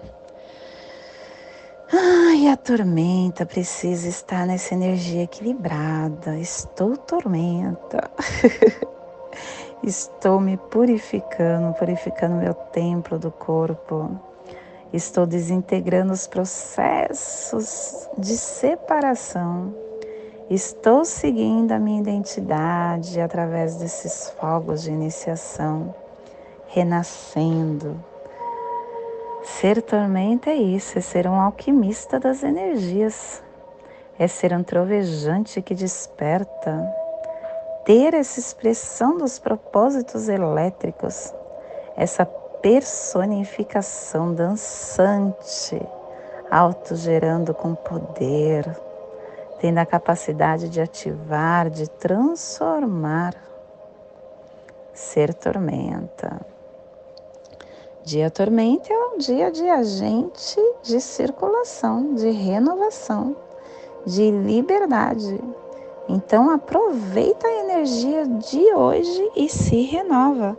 Ai, 1.91 2.49
a 2.49 2.57
tormenta 2.57 3.47
precisa 3.47 4.09
estar 4.09 4.47
nessa 4.47 4.75
energia 4.75 5.23
equilibrada. 5.23 6.39
Estou 6.39 6.99
tormenta. 6.99 8.11
Estou 9.83 10.39
me 10.39 10.59
purificando, 10.59 11.73
purificando 11.79 12.35
meu 12.35 12.53
templo 12.53 13.19
do 13.19 13.31
corpo. 13.31 14.21
Estou 14.93 15.27
desintegrando 15.27 16.13
os 16.13 16.27
processos 16.27 18.07
de 18.19 18.37
separação. 18.37 19.75
Estou 20.51 21.07
seguindo 21.07 21.73
a 21.73 21.79
minha 21.79 22.03
identidade 22.03 23.19
através 23.19 23.77
desses 23.77 24.29
fogos 24.39 24.83
de 24.83 24.91
iniciação, 24.91 25.95
renascendo. 26.67 27.99
Ser 29.57 29.83
tormenta 29.83 30.51
é 30.51 30.55
isso, 30.55 30.99
é 30.99 31.01
ser 31.01 31.27
um 31.27 31.41
alquimista 31.41 32.21
das 32.21 32.45
energias, 32.45 33.43
é 34.17 34.29
ser 34.29 34.53
um 34.53 34.63
trovejante 34.63 35.61
que 35.61 35.75
desperta, 35.75 36.95
ter 37.85 38.15
essa 38.15 38.39
expressão 38.39 39.19
dos 39.19 39.41
propósitos 39.41 40.29
elétricos, 40.29 41.35
essa 41.97 42.25
personificação 42.25 44.33
dançante, 44.33 45.85
autogerando 46.49 47.53
com 47.53 47.75
poder, 47.75 48.65
tendo 49.59 49.79
a 49.79 49.87
capacidade 49.87 50.69
de 50.69 50.81
ativar, 50.81 51.69
de 51.69 51.91
transformar, 51.91 53.35
ser 54.95 55.35
tormenta. 55.35 56.58
Dia 58.09 58.31
tormenta 58.31 58.91
é 58.91 58.99
um 59.09 59.19
dia 59.19 59.51
de 59.51 59.69
agente 59.69 60.59
de 60.83 60.99
circulação, 60.99 62.15
de 62.15 62.31
renovação, 62.31 63.37
de 64.07 64.31
liberdade. 64.31 65.39
Então 66.09 66.49
aproveita 66.49 67.47
a 67.47 67.65
energia 67.65 68.27
de 68.27 68.73
hoje 68.73 69.31
e 69.37 69.47
se 69.51 69.83
renova 69.83 70.57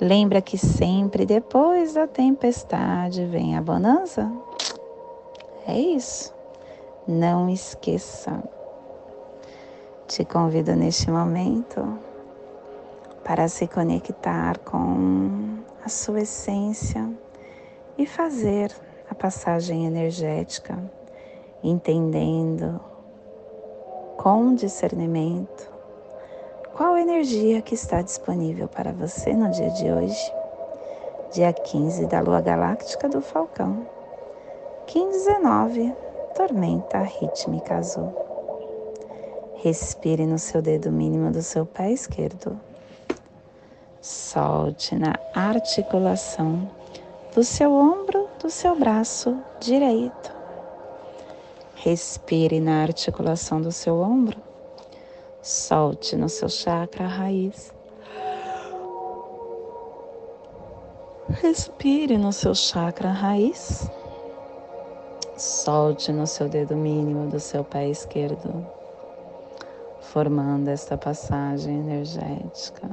Lembra 0.00 0.40
que 0.40 0.56
sempre 0.56 1.26
depois 1.26 1.92
da 1.92 2.06
tempestade 2.06 3.26
vem 3.26 3.58
a 3.58 3.60
bonança? 3.60 4.32
É 5.68 5.78
isso. 5.78 6.32
Não 7.06 7.46
esqueça. 7.50 8.42
Te 10.08 10.24
convido 10.24 10.74
neste 10.74 11.10
momento 11.10 11.98
para 13.22 13.48
se 13.48 13.68
conectar 13.68 14.56
com 14.60 15.65
a 15.86 15.88
sua 15.88 16.22
essência 16.22 17.08
e 17.96 18.04
fazer 18.06 18.74
a 19.08 19.14
passagem 19.14 19.86
energética, 19.86 20.76
entendendo 21.62 22.80
com 24.16 24.52
discernimento 24.56 25.72
qual 26.74 26.98
energia 26.98 27.62
que 27.62 27.76
está 27.76 28.02
disponível 28.02 28.66
para 28.66 28.90
você 28.90 29.32
no 29.32 29.48
dia 29.48 29.70
de 29.70 29.92
hoje, 29.92 30.32
dia 31.32 31.52
15 31.52 32.06
da 32.06 32.20
lua 32.20 32.40
galáctica 32.40 33.08
do 33.08 33.20
Falcão, 33.20 33.86
1519, 34.92 35.94
tormenta 36.34 36.98
rítmica 36.98 37.76
azul. 37.76 38.12
Respire 39.58 40.26
no 40.26 40.40
seu 40.40 40.60
dedo 40.60 40.90
mínimo 40.90 41.30
do 41.30 41.42
seu 41.42 41.64
pé 41.64 41.92
esquerdo. 41.92 42.65
Solte 44.06 44.94
na 44.94 45.14
articulação 45.34 46.70
do 47.34 47.42
seu 47.42 47.72
ombro 47.72 48.28
do 48.40 48.48
seu 48.48 48.76
braço 48.76 49.36
direito. 49.58 50.32
Respire 51.74 52.60
na 52.60 52.82
articulação 52.82 53.60
do 53.60 53.72
seu 53.72 53.98
ombro 54.00 54.40
Solte 55.42 56.16
no 56.16 56.28
seu 56.28 56.48
chakra 56.48 57.06
raiz. 57.06 57.72
Respire 61.28 62.16
no 62.18 62.32
seu 62.32 62.52
chakra 62.52 63.10
raiz. 63.10 63.88
Solte 65.36 66.12
no 66.12 66.26
seu 66.26 66.48
dedo 66.48 66.76
mínimo 66.76 67.28
do 67.28 67.38
seu 67.38 67.62
pé 67.62 67.88
esquerdo, 67.88 68.66
formando 70.00 70.66
esta 70.66 70.98
passagem 70.98 71.78
energética, 71.78 72.90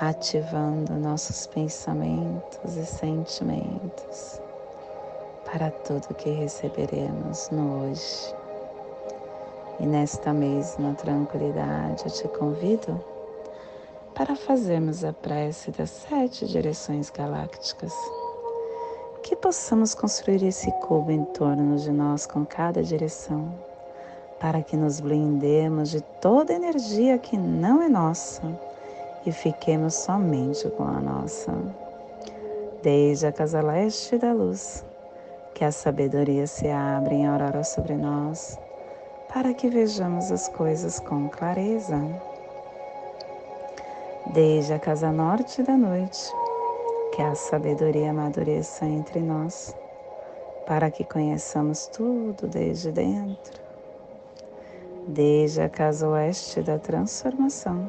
ativando 0.00 0.94
nossos 0.94 1.46
pensamentos 1.48 2.74
e 2.74 2.86
sentimentos 2.86 4.40
para 5.44 5.70
tudo 5.70 6.14
que 6.14 6.30
receberemos 6.30 7.50
no 7.50 7.82
hoje. 7.82 8.34
E 9.78 9.84
nesta 9.84 10.32
mesma 10.32 10.94
tranquilidade 10.94 12.04
eu 12.06 12.10
te 12.10 12.28
convido 12.28 12.98
para 14.14 14.34
fazermos 14.34 15.04
a 15.04 15.12
prece 15.12 15.70
das 15.70 15.90
sete 15.90 16.46
direções 16.46 17.10
galácticas. 17.10 17.92
Que 19.22 19.36
possamos 19.36 19.94
construir 19.94 20.42
esse 20.42 20.72
cubo 20.80 21.10
em 21.10 21.24
torno 21.26 21.76
de 21.76 21.92
nós 21.92 22.26
com 22.26 22.46
cada 22.46 22.82
direção, 22.82 23.52
para 24.38 24.62
que 24.62 24.78
nos 24.78 24.98
blindemos 24.98 25.90
de 25.90 26.00
toda 26.22 26.54
energia 26.54 27.18
que 27.18 27.36
não 27.36 27.82
é 27.82 27.88
nossa 27.88 28.69
e 29.26 29.32
fiquemos 29.32 29.94
somente 29.94 30.68
com 30.70 30.84
a 30.84 31.00
nossa. 31.00 31.52
Desde 32.82 33.26
a 33.26 33.32
casa 33.32 33.60
leste 33.60 34.16
da 34.18 34.32
luz, 34.32 34.84
que 35.54 35.64
a 35.64 35.72
sabedoria 35.72 36.46
se 36.46 36.68
abra 36.68 37.14
em 37.14 37.26
aurora 37.26 37.62
sobre 37.62 37.94
nós 37.94 38.58
para 39.32 39.54
que 39.54 39.68
vejamos 39.68 40.32
as 40.32 40.48
coisas 40.48 40.98
com 40.98 41.28
clareza. 41.28 41.96
Desde 44.34 44.72
a 44.72 44.78
casa 44.78 45.12
norte 45.12 45.62
da 45.62 45.76
noite, 45.76 46.32
que 47.14 47.22
a 47.22 47.34
sabedoria 47.36 48.10
amadureça 48.10 48.84
entre 48.84 49.20
nós, 49.20 49.74
para 50.66 50.90
que 50.90 51.04
conheçamos 51.04 51.86
tudo 51.86 52.48
desde 52.48 52.90
dentro. 52.90 53.60
Desde 55.06 55.62
a 55.62 55.68
casa 55.68 56.08
oeste 56.08 56.60
da 56.60 56.78
transformação, 56.78 57.88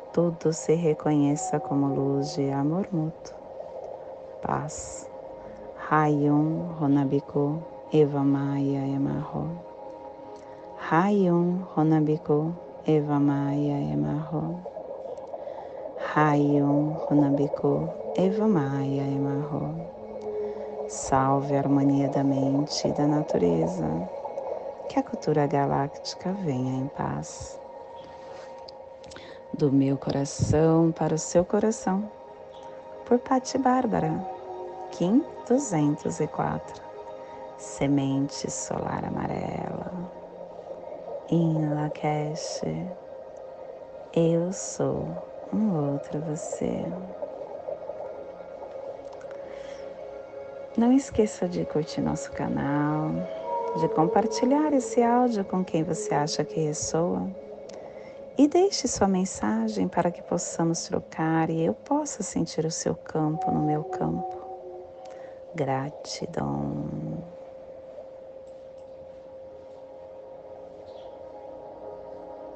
tudo 0.13 0.51
se 0.51 0.75
reconheça 0.75 1.59
como 1.59 1.87
luz 1.87 2.35
de 2.35 2.51
amor 2.51 2.87
mútuo. 2.91 3.35
Paz. 4.41 5.09
Rayon 5.89 6.75
Honabiku 6.79 7.63
Eva 7.93 8.23
Maia 8.23 8.85
Emarro. 8.87 9.49
Rayon 10.89 11.65
Honabiko 11.75 12.53
Eva 12.85 13.19
Maia 13.19 13.93
Emarro. 13.93 14.59
Rayon 16.13 16.97
Honabiko 17.09 17.89
Eva 18.17 18.47
Maia 18.47 19.03
Emarro. 19.03 19.75
Salve 20.89 21.55
a 21.55 21.59
harmonia 21.59 22.09
da 22.09 22.23
mente 22.23 22.85
e 22.85 22.91
da 22.91 23.07
natureza. 23.07 23.87
Que 24.89 24.99
a 24.99 25.03
cultura 25.03 25.47
galáctica 25.47 26.33
venha 26.33 26.75
em 26.83 26.87
paz. 26.87 27.60
Do 29.53 29.71
meu 29.71 29.97
coração 29.97 30.91
para 30.91 31.15
o 31.15 31.19
seu 31.19 31.45
coração. 31.45 32.09
Por 33.05 33.19
Pati 33.19 33.57
Bárbara, 33.57 34.25
Kim 34.91 35.23
204. 35.47 36.81
Semente 37.57 38.49
solar 38.49 39.05
amarela 39.05 40.21
em 41.31 41.73
Lakesh, 41.73 42.61
eu 44.13 44.51
sou 44.51 45.07
um 45.53 45.93
outro 45.93 46.19
você. 46.19 46.83
Não 50.77 50.91
esqueça 50.91 51.47
de 51.47 51.63
curtir 51.63 52.01
nosso 52.01 52.31
canal, 52.33 53.11
de 53.79 53.87
compartilhar 53.89 54.73
esse 54.73 55.01
áudio 55.01 55.45
com 55.45 55.63
quem 55.63 55.83
você 55.83 56.13
acha 56.13 56.43
que 56.43 56.59
ressoa 56.59 57.29
e 58.41 58.47
deixe 58.47 58.87
sua 58.87 59.07
mensagem 59.07 59.87
para 59.87 60.09
que 60.09 60.23
possamos 60.23 60.81
trocar 60.85 61.51
e 61.51 61.63
eu 61.63 61.75
possa 61.75 62.23
sentir 62.23 62.65
o 62.65 62.71
seu 62.71 62.95
campo 62.95 63.51
no 63.51 63.61
meu 63.61 63.83
campo. 63.83 64.35
Gratidão. 65.53 67.23